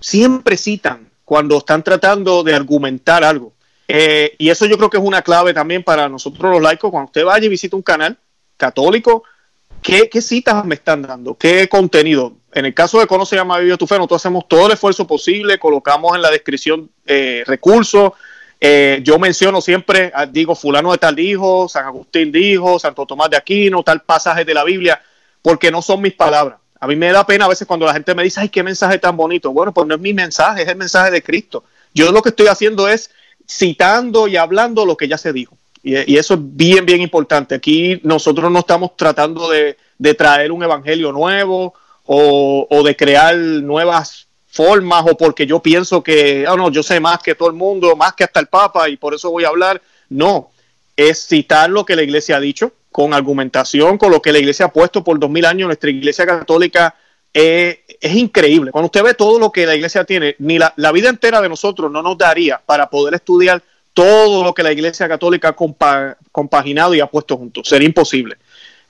[0.00, 3.52] siempre citan cuando están tratando de argumentar algo.
[3.90, 6.90] Eh, y eso yo creo que es una clave también para nosotros los laicos.
[6.90, 8.18] Cuando usted vaya y visita un canal
[8.58, 9.24] católico,
[9.82, 11.34] ¿qué, citas me están dando?
[11.34, 12.34] ¿Qué contenido?
[12.52, 15.58] En el caso de Conoce Llama Vive tu Fe, nosotros hacemos todo el esfuerzo posible,
[15.58, 18.12] colocamos en la descripción eh, recursos.
[18.60, 23.30] Eh, yo menciono siempre, ah, digo, fulano de tal dijo, San Agustín dijo, Santo Tomás
[23.30, 25.00] de Aquino, tal pasaje de la Biblia,
[25.40, 26.58] porque no son mis palabras.
[26.80, 28.98] A mí me da pena a veces cuando la gente me dice, ay, qué mensaje
[28.98, 29.52] tan bonito.
[29.52, 31.64] Bueno, pues no es mi mensaje, es el mensaje de Cristo.
[31.94, 33.10] Yo lo que estoy haciendo es
[33.48, 35.56] citando y hablando lo que ya se dijo.
[35.82, 37.54] Y, eso es bien, bien importante.
[37.54, 39.76] Aquí nosotros no estamos tratando de,
[40.14, 41.74] traer un evangelio nuevo
[42.04, 47.20] o, de crear nuevas formas o porque yo pienso que, oh, no, yo sé más
[47.20, 49.80] que todo el mundo, más que hasta el Papa y por eso voy a hablar.
[50.08, 50.50] No,
[50.96, 54.66] es citar lo que la iglesia ha dicho con argumentación, con lo que la iglesia
[54.66, 55.66] ha puesto por dos mil años.
[55.66, 56.94] Nuestra iglesia católica
[57.38, 58.70] es increíble.
[58.70, 61.90] Cuando usted ve todo lo que la iglesia tiene, ni la, vida entera de nosotros
[61.90, 63.62] no nos daría para poder estudiar
[63.92, 67.68] todo lo que la iglesia católica ha compaginado y ha puesto juntos.
[67.68, 68.36] Sería imposible.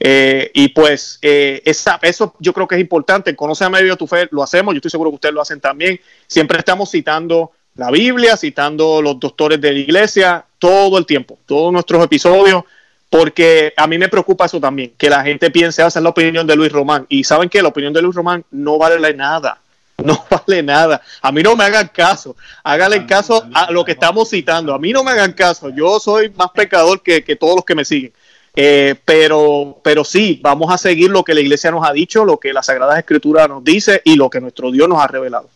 [0.01, 3.35] Eh, y pues eh, esa, eso yo creo que es importante.
[3.35, 6.01] Conoce a medio tu fe, lo hacemos, yo estoy seguro que ustedes lo hacen también.
[6.27, 11.73] Siempre estamos citando la Biblia, citando los doctores de la iglesia, todo el tiempo, todos
[11.73, 12.65] nuestros episodios
[13.11, 16.47] porque a mí me preocupa eso también, que la gente piense, hacer ah, la opinión
[16.47, 17.07] de Luis Román.
[17.09, 19.61] Y saben que la opinión de Luis Román no vale nada,
[20.05, 21.01] no vale nada.
[21.23, 24.75] A mí no me hagan caso, háganle caso a lo que estamos citando.
[24.75, 27.85] A mí no me hagan caso, yo soy más pecador que, todos los que me
[27.85, 28.13] siguen.
[28.61, 32.39] Eh, pero, pero sí, vamos a seguir lo que la iglesia nos ha dicho, lo
[32.39, 35.49] que la Sagrada Escritura nos dice y lo que nuestro Dios nos ha revelado.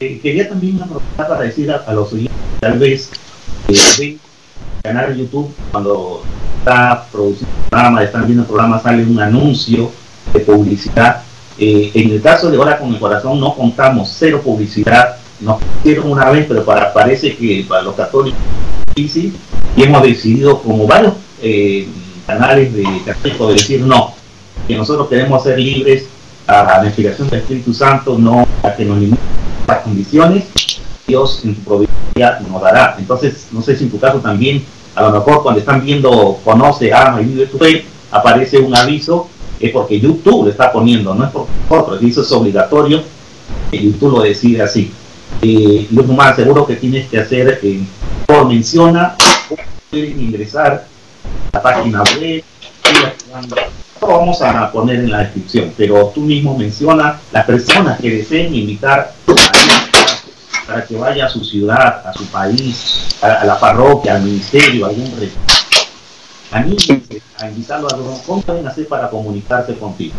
[0.00, 3.10] Eh, quería también aprovechar para decir a, los oyentes, tal vez,
[3.68, 4.18] eh,
[4.84, 6.22] canal de YouTube, cuando
[6.58, 9.90] está produciendo un programa, están viendo el programa, sale un anuncio
[10.30, 11.22] de publicidad.
[11.58, 16.12] Eh, en el caso de Hora con el Corazón no contamos cero publicidad, nos hicieron
[16.12, 18.38] una vez, pero para, parece que para los católicos
[18.88, 19.34] es difícil.
[19.74, 21.88] y hemos decidido, como varios eh,
[22.26, 24.12] canales de católicos, de decir no,
[24.68, 26.08] que nosotros queremos ser libres
[26.46, 29.18] a la inspiración del Espíritu Santo, no a que nos limiten
[29.66, 30.44] las condiciones,
[31.06, 32.96] Dios en su providencia nos dará.
[32.98, 36.92] Entonces, no sé si en tu caso también, a lo mejor cuando están viendo, conoce,
[36.92, 41.24] ama y vive tu fe, aparece un aviso, es porque YouTube lo está poniendo, no
[41.24, 43.02] es por nosotros, eso es obligatorio,
[43.72, 44.92] YouTube lo decide así.
[45.42, 47.80] Eh, lo más seguro que tienes que hacer, eh,
[48.26, 49.16] por menciona,
[49.90, 50.86] pueden ingresar
[51.52, 52.44] a la página web,
[54.00, 58.54] lo vamos a poner en la descripción, pero tú mismo menciona las personas que deseen
[58.54, 59.73] invitar a
[60.66, 64.88] para que vaya a su ciudad, a su país, a, la parroquia, al ministerio, a
[64.88, 65.12] algún
[66.50, 70.14] Anímense a invitarlo a ¿Cómo pueden hacer para comunicarse contigo?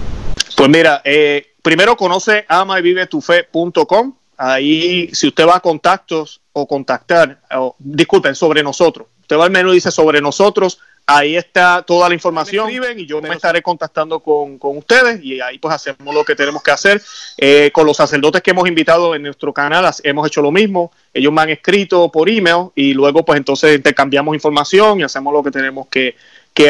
[0.56, 4.14] Pues mira, eh, primero conoce ama y vive tu fe.com.
[4.38, 7.40] Ahí, si usted va a contactos o contactar,
[7.80, 9.08] disculpen, sobre nosotros.
[9.22, 13.22] Usted va al menú y dice sobre nosotros, ahí está toda la información y yo
[13.22, 17.02] me estaré contactando con, ustedes y ahí pues hacemos lo que tenemos que hacer.
[17.38, 20.92] Eh, con los sacerdotes que hemos invitado en nuestro canal hemos hecho lo mismo.
[21.14, 25.44] Ellos me han escrito por email y luego pues entonces intercambiamos información y hacemos lo
[25.44, 26.16] que tenemos que,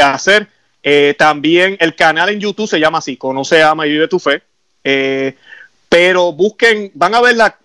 [0.02, 0.48] hacer.
[0.84, 4.42] Eh, también el canal en YouTube se llama así, Conoce, Ama y Vive tu Fe.
[4.84, 5.36] Eh,
[5.90, 7.58] pero busquen, van a ver la,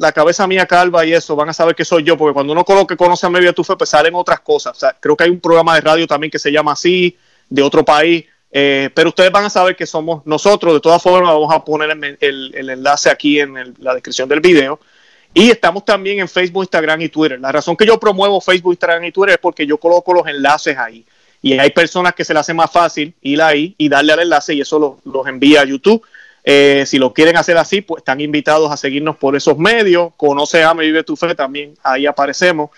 [0.00, 2.64] la, cabeza mía calva y eso, van a saber que soy yo, porque cuando uno
[2.64, 4.76] coloque conoce a Media Tufe, pues salen otras cosas.
[4.76, 7.16] O sea, creo que hay un programa de radio también que se llama así,
[7.48, 10.74] de otro país, eh, pero ustedes van a saber que somos nosotros.
[10.74, 11.90] De todas formas, vamos a poner
[12.20, 14.80] el, el, enlace aquí en la descripción del video.
[15.32, 17.38] Y estamos también en Facebook, Instagram y Twitter.
[17.38, 20.76] La razón que yo promuevo Facebook, Instagram y Twitter es porque yo coloco los enlaces
[20.76, 21.04] ahí.
[21.42, 24.54] Y hay personas que se le hace más fácil ir ahí y darle al enlace
[24.54, 26.04] y eso los envía a YouTube.
[26.42, 30.12] Eh, si lo quieren hacer así, pues están invitados a seguirnos por esos medios.
[30.16, 32.70] Conoce, a vive tu fe, también ahí aparecemos.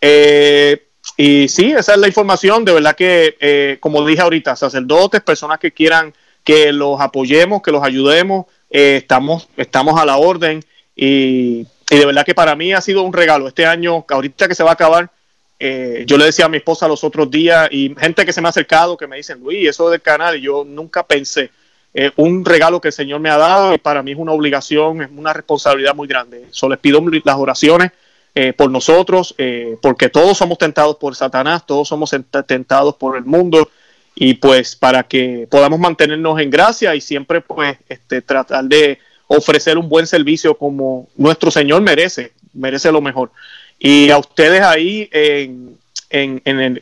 [0.00, 2.64] Eh, y sí, esa es la información.
[2.64, 6.14] De verdad que, eh, como dije ahorita, sacerdotes, personas que quieran
[6.44, 10.64] que los apoyemos, que los ayudemos, estamos, estamos a la orden.
[10.96, 13.48] Y, de verdad que para mí ha sido un regalo.
[13.48, 15.10] Este año, ahorita que se va a acabar,
[15.58, 18.50] yo le decía a mi esposa los otros días y gente que se me ha
[18.50, 21.50] acercado que me dicen, Luis, eso del canal, y yo nunca pensé
[21.92, 25.02] eh, un regalo que el Señor me ha dado y para mí es una obligación,
[25.02, 26.46] es una responsabilidad muy grande.
[26.50, 27.90] Solo les pido las oraciones
[28.34, 32.14] eh, por nosotros, eh, porque todos somos tentados por Satanás, todos somos
[32.46, 33.68] tentados por el mundo
[34.14, 39.78] y pues para que podamos mantenernos en gracia y siempre pues este, tratar de ofrecer
[39.78, 43.32] un buen servicio como nuestro Señor merece, merece lo mejor.
[43.80, 45.79] Y a ustedes ahí en,
[46.10, 46.80] en, en,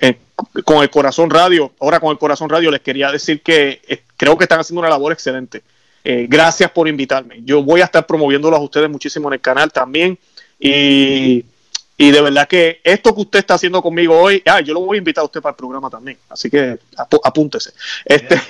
[0.64, 4.36] con el Corazón Radio, ahora con el Corazón Radio les quería decir que eh, creo
[4.36, 5.62] que están haciendo una labor excelente.
[6.04, 7.42] Eh, gracias por invitarme.
[7.44, 10.18] Yo voy a estar promoviéndolos a ustedes muchísimo en el canal también.
[10.58, 11.44] Y,
[11.96, 14.96] y, de verdad que esto que usted está haciendo conmigo hoy, ah, yo lo voy
[14.96, 16.16] a invitar a usted para el programa también.
[16.30, 16.78] Así que
[17.22, 17.72] apúntese.
[18.04, 18.36] Este...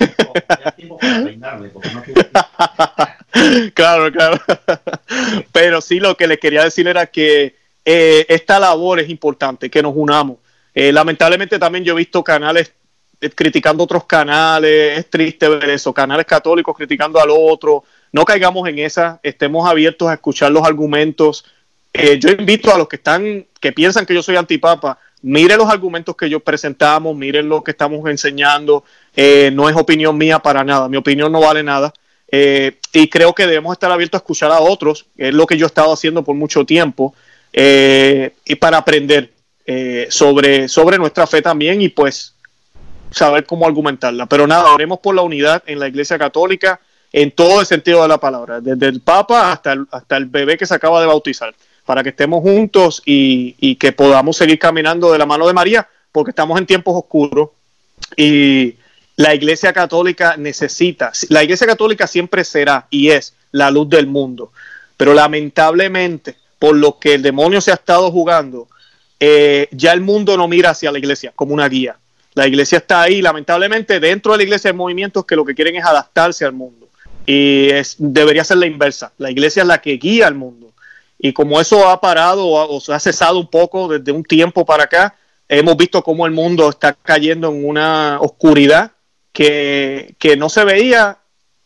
[3.73, 4.39] claro, claro.
[5.51, 9.83] Pero sí, lo que le quería decir era que eh, esta labor es importante, que
[9.83, 10.37] nos unamos
[10.73, 12.73] eh, lamentablemente también yo he visto canales
[13.21, 18.67] eh, criticando otros canales, es triste ver eso, canales católicos criticando al otro, no caigamos
[18.69, 21.45] en esa, estemos abiertos a escuchar los argumentos.
[21.91, 25.69] Eh, yo invito a los que están, que piensan que yo soy antipapa, miren los
[25.69, 28.83] argumentos que yo presentamos, miren lo que estamos enseñando,
[29.51, 31.91] no es opinión mía para nada, mi opinión no vale nada.
[32.31, 35.67] y creo que debemos estar abiertos a escuchar a otros, es lo que yo he
[35.67, 37.13] estado haciendo por mucho tiempo,
[37.51, 39.31] y para aprender.
[39.71, 42.33] Eh, sobre, sobre nuestra fe también y pues
[43.11, 44.25] saber cómo argumentarla.
[44.25, 46.79] Pero nada, oremos por la unidad en la Iglesia Católica
[47.13, 50.57] en todo el sentido de la palabra, desde el Papa hasta el, hasta el bebé
[50.57, 51.53] que se acaba de bautizar,
[51.85, 55.87] para que estemos juntos y, y que podamos seguir caminando de la mano de María,
[56.11, 57.49] porque estamos en tiempos oscuros
[58.17, 58.73] y
[59.17, 64.51] la Iglesia Católica necesita, la Iglesia Católica siempre será y es la luz del mundo,
[64.97, 68.67] pero lamentablemente por lo que el demonio se ha estado jugando,
[69.19, 71.97] eh, ya el mundo no mira hacia la iglesia como una guía.
[72.35, 75.75] La iglesia está ahí, lamentablemente, dentro de la iglesia hay movimientos que lo que quieren
[75.75, 76.87] es adaptarse al mundo.
[77.25, 79.11] Y es, debería ser la inversa.
[79.17, 80.71] La iglesia es la que guía al mundo.
[81.17, 84.83] Y como eso ha parado o, se ha cesado un poco desde un tiempo para
[84.83, 85.15] acá,
[85.49, 88.91] hemos visto cómo el mundo está cayendo en una oscuridad
[89.33, 91.17] que, no se veía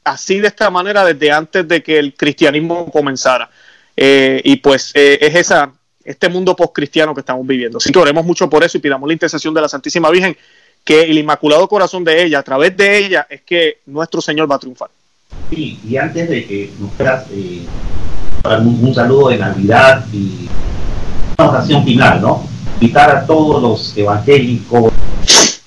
[0.04, 3.50] así de esta manera desde antes de que el cristianismo comenzara.
[3.96, 5.72] Eh, y pues eh, es esa
[6.04, 7.78] este mundo postcristiano que estamos viviendo.
[7.78, 10.36] Así que oremos mucho por eso y pidamos la intercesión de la Santísima Virgen,
[10.84, 14.56] que el Inmaculado Corazón de ella, a través de ella, es que nuestro Señor va
[14.56, 14.90] a triunfar.
[15.50, 17.66] Sí, y antes de que nos quieras eh,
[18.44, 20.48] un, saludo de Navidad y
[21.38, 22.48] una oración final, ¿no?
[22.80, 24.92] invitar a todos los evangélicos,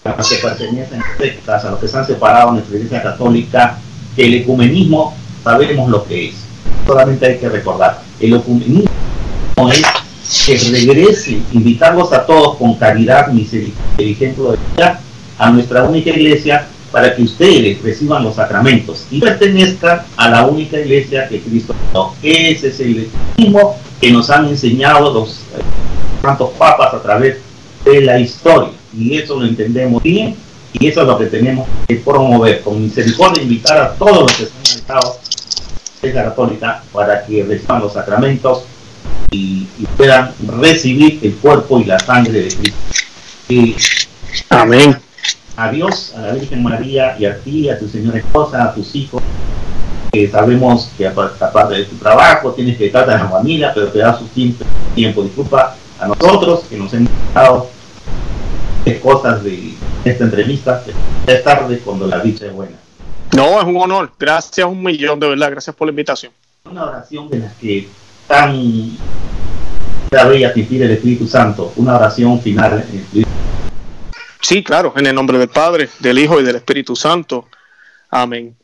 [0.04, 3.78] a los que pertenecen a a los que se han separado en nuestra iglesia católica,
[4.14, 6.34] que el ecumenismo sabemos lo que es.
[6.86, 8.90] Solamente hay que recordar, el ecumenismo
[9.72, 9.82] es
[10.44, 14.82] que regrese, invitarlos a todos con caridad, misericordia y
[15.38, 19.06] a nuestra única iglesia para que ustedes reciban los sacramentos.
[19.10, 21.74] Y pertenezcan a la única iglesia que Cristo
[22.22, 25.40] Ese es el mismo que nos han enseñado los
[26.22, 27.38] santos papas a través
[27.84, 28.72] de la historia.
[28.96, 30.36] Y eso lo entendemos bien
[30.72, 32.62] y eso es lo que tenemos que promover.
[32.62, 35.16] Con misericordia, invitar a todos los que están conectados
[36.02, 38.64] de la católica para que reciban los sacramentos
[39.36, 42.78] y, puedan recibir el cuerpo y la sangre de Cristo.
[43.48, 43.76] Y,
[44.50, 44.98] Amén.
[45.56, 48.94] A Dios, a la Virgen María y a ti, a tu señora esposa, a tus
[48.94, 49.22] hijos,
[50.12, 54.00] que sabemos que aparte de tu trabajo tienes que estar en la familia, pero te
[54.00, 54.64] da su tiempo,
[54.94, 55.22] tiempo.
[55.22, 57.70] Disculpa a nosotros que nos hemos dado
[59.02, 59.74] cosas de
[60.04, 60.82] esta entrevista.
[61.26, 62.76] Es tarde cuando la dicha es buena.
[63.34, 64.12] No, es un honor.
[64.18, 65.50] Gracias un millón, de verdad.
[65.50, 66.32] Gracias por la invitación.
[66.64, 67.88] Una oración de las que
[68.26, 68.96] tan
[70.10, 71.72] bella te pide el Espíritu Santo.
[71.76, 72.84] Una oración final.
[74.40, 74.92] Sí, claro.
[74.96, 77.48] En el nombre del Padre, del Hijo y del Espíritu Santo.
[78.10, 78.56] Amén.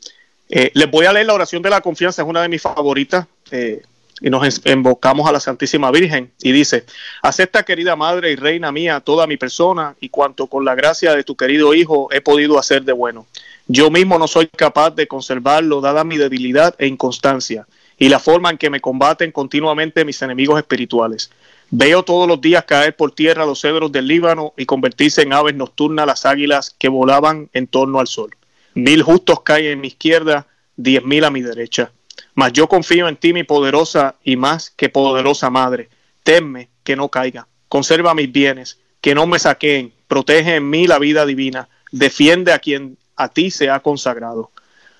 [0.49, 2.21] Eh, les voy a leer la oración de la confianza.
[2.21, 3.27] Es una de mis favoritas.
[3.51, 3.81] Eh,
[4.21, 6.85] y nos invocamos a la Santísima Virgen y dice,
[7.21, 11.23] acepta querida Madre y Reina mía toda mi persona y cuanto con la gracia de
[11.23, 13.25] tu querido Hijo he podido hacer de bueno.
[13.67, 18.49] Yo mismo no soy capaz de conservarlo dada mi debilidad e inconstancia y la forma
[18.49, 21.31] en que me combaten continuamente mis enemigos espirituales.
[21.69, 25.55] Veo todos los días caer por tierra los cedros del Líbano y convertirse en aves
[25.55, 28.35] nocturnas las águilas que volaban en torno al sol.
[28.73, 31.91] Mil justos caen en mi izquierda, diez mil a mi derecha
[32.35, 35.89] mas yo confío en ti, mi poderosa y más que poderosa madre.
[36.23, 37.47] Temme que no caiga.
[37.69, 39.93] Conserva mis bienes, que no me saqueen.
[40.07, 41.69] Protege en mí la vida divina.
[41.91, 44.51] Defiende a quien a ti se ha consagrado.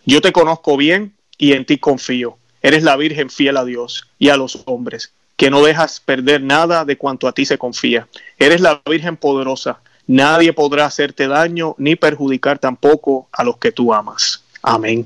[0.06, 2.38] Yo te conozco bien y en ti confío.
[2.64, 6.86] Eres la Virgen fiel a Dios y a los hombres, que no dejas perder nada
[6.86, 8.08] de cuanto a ti se confía.
[8.40, 9.82] Eres la Virgen poderosa.
[10.08, 14.44] Nadie podrá hacerte daño ni perjudicar tampoco a los que tú amas.
[14.62, 15.06] Amén.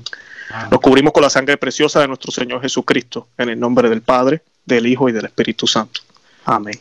[0.70, 4.42] Nos cubrimos con la sangre preciosa de nuestro Señor Jesucristo, en el nombre del Padre,
[4.64, 6.00] del Hijo y del Espíritu Santo.
[6.44, 6.78] Amén.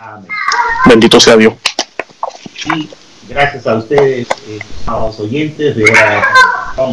[0.86, 1.56] Bendito sea Dios.
[2.66, 2.90] Y
[3.28, 5.92] gracias a ustedes, eh, los oyentes de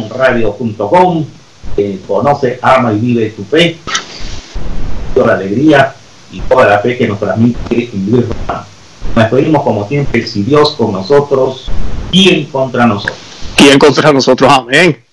[0.09, 1.25] radio.com,
[1.75, 3.77] que conoce, ama y vive tu fe,
[5.13, 5.95] toda la alegría
[6.31, 8.25] y toda la fe que nos transmite en Dios.
[9.15, 11.69] Nos pedimos como siempre, si Dios con nosotros,
[12.11, 13.17] ¿quién contra nosotros?
[13.55, 14.51] ¿Quién contra nosotros?
[14.51, 15.04] Amén.